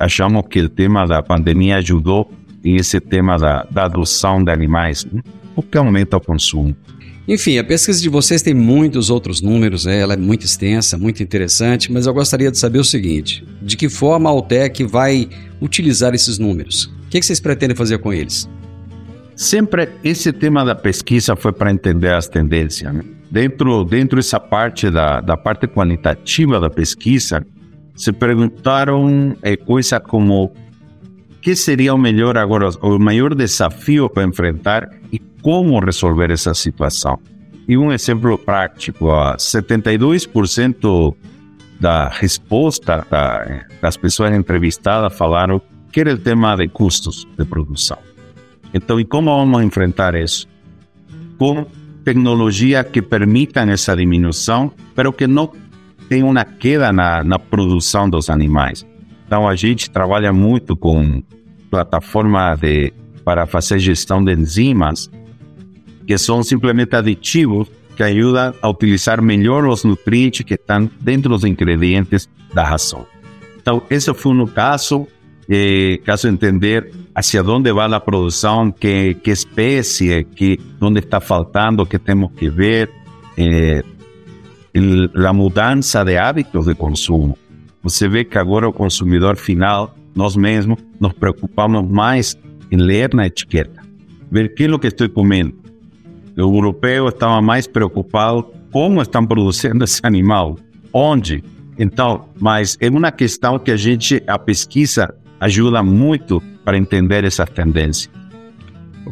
achamos 0.00 0.42
que 0.48 0.62
o 0.62 0.68
tema 0.68 1.06
da 1.06 1.22
pandemia 1.22 1.76
ajudou 1.76 2.32
em 2.64 2.76
esse 2.76 2.98
tema 2.98 3.38
da, 3.38 3.64
da 3.70 3.84
adoção 3.84 4.42
de 4.42 4.50
animais, 4.50 5.04
né? 5.04 5.22
o 5.54 5.62
que 5.62 5.76
aumenta 5.76 6.16
o 6.16 6.20
consumo. 6.20 6.74
Enfim, 7.28 7.58
a 7.58 7.64
pesquisa 7.64 8.00
de 8.00 8.08
vocês 8.08 8.42
tem 8.42 8.54
muitos 8.54 9.10
outros 9.10 9.40
números, 9.42 9.84
né? 9.84 10.00
ela 10.00 10.14
é 10.14 10.16
muito 10.16 10.44
extensa, 10.46 10.96
muito 10.96 11.22
interessante, 11.22 11.92
mas 11.92 12.06
eu 12.06 12.14
gostaria 12.14 12.50
de 12.50 12.58
saber 12.58 12.78
o 12.78 12.84
seguinte: 12.84 13.46
de 13.62 13.76
que 13.76 13.88
forma 13.88 14.28
a 14.28 14.32
Altec 14.32 14.82
vai 14.84 15.28
utilizar 15.60 16.14
esses 16.14 16.38
números? 16.38 16.86
O 17.06 17.10
que 17.10 17.22
vocês 17.22 17.38
pretendem 17.38 17.76
fazer 17.76 17.98
com 17.98 18.12
eles? 18.12 18.48
Sempre 19.36 19.90
esse 20.02 20.32
tema 20.32 20.64
da 20.64 20.74
pesquisa 20.74 21.36
foi 21.36 21.52
para 21.52 21.70
entender 21.70 22.12
as 22.12 22.26
tendências. 22.26 22.92
Né? 22.92 23.02
Dentro, 23.30 23.84
dentro 23.84 24.16
dessa 24.16 24.40
parte 24.40 24.90
da, 24.90 25.20
da 25.20 25.36
parte 25.36 25.66
qualitativa 25.66 26.58
da 26.58 26.68
pesquisa, 26.68 27.44
se 28.00 28.12
perguntaram 28.14 29.36
é, 29.42 29.58
coisas 29.58 30.00
como 30.00 30.44
o 30.44 30.52
que 31.42 31.54
seria 31.54 31.92
o 31.92 31.98
melhor 31.98 32.38
agora, 32.38 32.70
o 32.80 32.98
maior 32.98 33.34
desafio 33.34 34.08
para 34.08 34.24
enfrentar 34.24 34.88
e 35.12 35.18
como 35.42 35.78
resolver 35.78 36.30
essa 36.30 36.54
situação. 36.54 37.18
E 37.68 37.76
um 37.76 37.92
exemplo 37.92 38.38
prático, 38.38 39.04
72% 39.36 41.14
da 41.78 42.08
resposta 42.08 43.06
da, 43.10 43.66
das 43.82 43.98
pessoas 43.98 44.34
entrevistadas 44.34 45.14
falaram 45.14 45.60
que 45.92 46.00
era 46.00 46.14
o 46.14 46.18
tema 46.18 46.56
de 46.56 46.68
custos 46.68 47.28
de 47.38 47.44
produção. 47.44 47.98
Então, 48.72 48.98
e 48.98 49.04
como 49.04 49.26
vamos 49.36 49.62
enfrentar 49.62 50.14
isso? 50.14 50.48
Com 51.36 51.66
tecnologia 52.02 52.82
que 52.82 53.02
permitam 53.02 53.68
essa 53.68 53.94
diminuição, 53.94 54.72
pero 54.94 55.12
que 55.12 55.26
não 55.26 55.52
tem 56.10 56.24
uma 56.24 56.44
queda 56.44 56.92
na, 56.92 57.22
na 57.22 57.38
produção 57.38 58.10
dos 58.10 58.28
animais. 58.28 58.84
Então 59.24 59.48
a 59.48 59.54
gente 59.54 59.88
trabalha 59.88 60.32
muito 60.32 60.76
com 60.76 61.22
plataforma 61.70 62.56
de 62.56 62.92
para 63.24 63.46
fazer 63.46 63.78
gestão 63.78 64.24
de 64.24 64.32
enzimas, 64.32 65.08
que 66.04 66.18
são 66.18 66.42
simplesmente 66.42 66.96
aditivos 66.96 67.68
que 67.94 68.02
ajudam 68.02 68.52
a 68.60 68.68
utilizar 68.68 69.22
melhor 69.22 69.64
os 69.66 69.84
nutrientes 69.84 70.44
que 70.44 70.54
estão 70.54 70.90
dentro 71.00 71.30
dos 71.30 71.44
ingredientes 71.44 72.28
da 72.52 72.64
ração. 72.64 73.06
Então, 73.60 73.80
esse 73.88 74.12
foi 74.12 74.32
um 74.32 74.46
caso, 74.46 75.06
eh, 75.48 76.00
caso 76.04 76.26
entender 76.26 76.90
hacia 77.14 77.40
onde 77.44 77.72
vai 77.72 77.92
a 77.92 78.00
produção, 78.00 78.72
que, 78.72 79.14
que 79.14 79.30
espécie, 79.30 80.24
que 80.24 80.58
onde 80.80 80.98
está 80.98 81.20
faltando, 81.20 81.86
que 81.86 82.00
temos 82.00 82.32
que 82.32 82.48
ver, 82.50 82.90
eh, 83.38 83.84
a 85.26 85.32
mudança 85.32 86.04
de 86.04 86.16
hábitos 86.16 86.66
de 86.66 86.74
consumo. 86.74 87.36
Você 87.82 88.08
vê 88.08 88.24
que 88.24 88.38
agora 88.38 88.68
o 88.68 88.72
consumidor 88.72 89.36
final, 89.36 89.94
nós 90.14 90.36
mesmos, 90.36 90.78
nos 90.98 91.12
preocupamos 91.12 91.88
mais 91.88 92.36
em 92.70 92.76
ler 92.76 93.14
na 93.14 93.26
etiqueta, 93.26 93.82
ver 94.30 94.54
que 94.54 94.64
é 94.64 94.70
o 94.70 94.78
que 94.78 94.88
estou 94.88 95.08
comendo. 95.08 95.54
O 96.36 96.40
europeu 96.40 97.08
estava 97.08 97.40
mais 97.42 97.66
preocupado 97.66 98.46
como 98.70 99.02
estão 99.02 99.26
produzindo 99.26 99.84
esse 99.84 100.00
animal, 100.04 100.56
onde. 100.92 101.42
Então, 101.78 102.28
mas 102.38 102.76
é 102.80 102.88
uma 102.88 103.10
questão 103.10 103.58
que 103.58 103.70
a 103.70 103.76
gente, 103.76 104.22
a 104.26 104.38
pesquisa 104.38 105.14
ajuda 105.40 105.82
muito 105.82 106.42
para 106.64 106.76
entender 106.76 107.24
essa 107.24 107.46
tendência. 107.46 108.10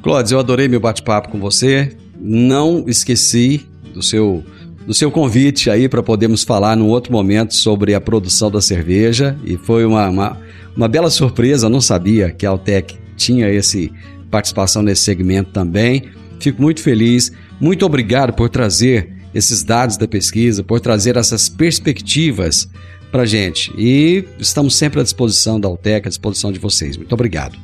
Clóvis, 0.03 0.31
eu 0.31 0.39
adorei 0.39 0.69
meu 0.69 0.79
bate-papo 0.79 1.31
com 1.31 1.41
você. 1.41 1.97
Não 2.21 2.85
esqueci 2.87 3.67
do 3.93 4.03
seu 4.03 4.45
do 4.89 4.95
seu 4.95 5.11
convite 5.11 5.69
aí 5.69 5.87
para 5.87 6.03
podermos 6.03 6.45
falar 6.45 6.75
num 6.75 6.89
outro 6.89 7.13
momento 7.13 7.55
sobre 7.55 7.93
a 7.93 8.01
produção 8.01 8.51
da 8.51 8.59
cerveja 8.59 9.37
e 9.45 9.59
foi 9.59 9.85
uma, 9.85 10.09
uma, 10.09 10.41
uma 10.75 10.89
bela 10.89 11.11
surpresa, 11.11 11.69
não 11.69 11.79
sabia 11.79 12.31
que 12.31 12.47
a 12.47 12.49
Altec 12.49 12.97
tinha 13.15 13.51
esse 13.51 13.93
participação 14.31 14.81
nesse 14.81 15.03
segmento 15.03 15.51
também. 15.51 16.05
Fico 16.41 16.63
muito 16.63 16.81
feliz, 16.81 17.31
muito 17.61 17.85
obrigado 17.85 18.33
por 18.33 18.49
trazer 18.49 19.11
esses 19.35 19.63
dados 19.63 19.99
da 19.99 20.09
pesquisa, 20.09 20.65
por 20.65 20.81
trazer 20.81 21.19
essas 21.19 21.51
perspectivas 21.51 22.67
para 23.13 23.27
gente. 23.27 23.71
E 23.77 24.25
estamos 24.39 24.75
sempre 24.75 25.01
à 25.01 25.03
disposição 25.03 25.61
da 25.61 25.69
Altec, 25.69 26.07
à 26.07 26.09
disposição 26.09 26.51
de 26.51 26.59
vocês. 26.59 26.97
Muito 26.97 27.13
obrigado. 27.13 27.59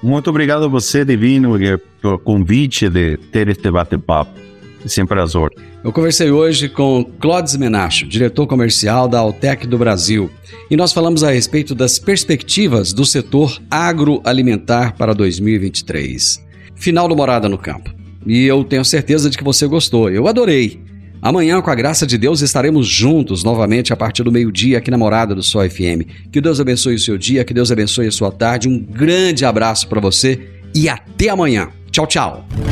Muito 0.00 0.30
obrigado 0.30 0.66
a 0.66 0.68
você, 0.68 1.04
Divino, 1.04 1.58
pelo 2.00 2.20
convite 2.20 2.88
de 2.88 3.16
ter 3.32 3.48
este 3.48 3.68
bate-papo. 3.68 4.42
Sempre 4.86 5.20
às. 5.20 5.32
Eu 5.34 5.92
conversei 5.92 6.30
hoje 6.30 6.68
com 6.68 7.04
Clodes 7.20 7.56
Menacho, 7.56 8.06
diretor 8.06 8.46
comercial 8.46 9.08
da 9.08 9.18
Altec 9.18 9.66
do 9.66 9.78
Brasil, 9.78 10.30
e 10.70 10.76
nós 10.76 10.92
falamos 10.92 11.22
a 11.22 11.30
respeito 11.30 11.74
das 11.74 11.98
perspectivas 11.98 12.92
do 12.92 13.04
setor 13.04 13.60
agroalimentar 13.70 14.96
para 14.96 15.14
2023. 15.14 16.44
Final 16.74 17.08
do 17.08 17.16
Morada 17.16 17.48
no 17.48 17.58
Campo. 17.58 17.94
E 18.26 18.44
eu 18.44 18.62
tenho 18.64 18.84
certeza 18.84 19.30
de 19.30 19.38
que 19.38 19.44
você 19.44 19.66
gostou. 19.66 20.10
Eu 20.10 20.28
adorei. 20.28 20.80
Amanhã, 21.20 21.62
com 21.62 21.70
a 21.70 21.74
graça 21.74 22.04
de 22.04 22.18
Deus, 22.18 22.40
estaremos 22.40 22.88
juntos 22.88 23.44
novamente 23.44 23.92
a 23.92 23.96
partir 23.96 24.24
do 24.24 24.32
meio-dia 24.32 24.78
aqui 24.78 24.90
na 24.90 24.98
Morada 24.98 25.36
do 25.36 25.42
Sol 25.42 25.68
FM. 25.68 26.28
Que 26.32 26.40
Deus 26.40 26.58
abençoe 26.58 26.96
o 26.96 26.98
seu 26.98 27.16
dia, 27.16 27.44
que 27.44 27.54
Deus 27.54 27.70
abençoe 27.70 28.08
a 28.08 28.12
sua 28.12 28.32
tarde. 28.32 28.68
Um 28.68 28.78
grande 28.78 29.44
abraço 29.44 29.86
para 29.86 30.00
você 30.00 30.40
e 30.74 30.88
até 30.88 31.28
amanhã. 31.28 31.68
Tchau, 31.92 32.06
tchau. 32.08 32.71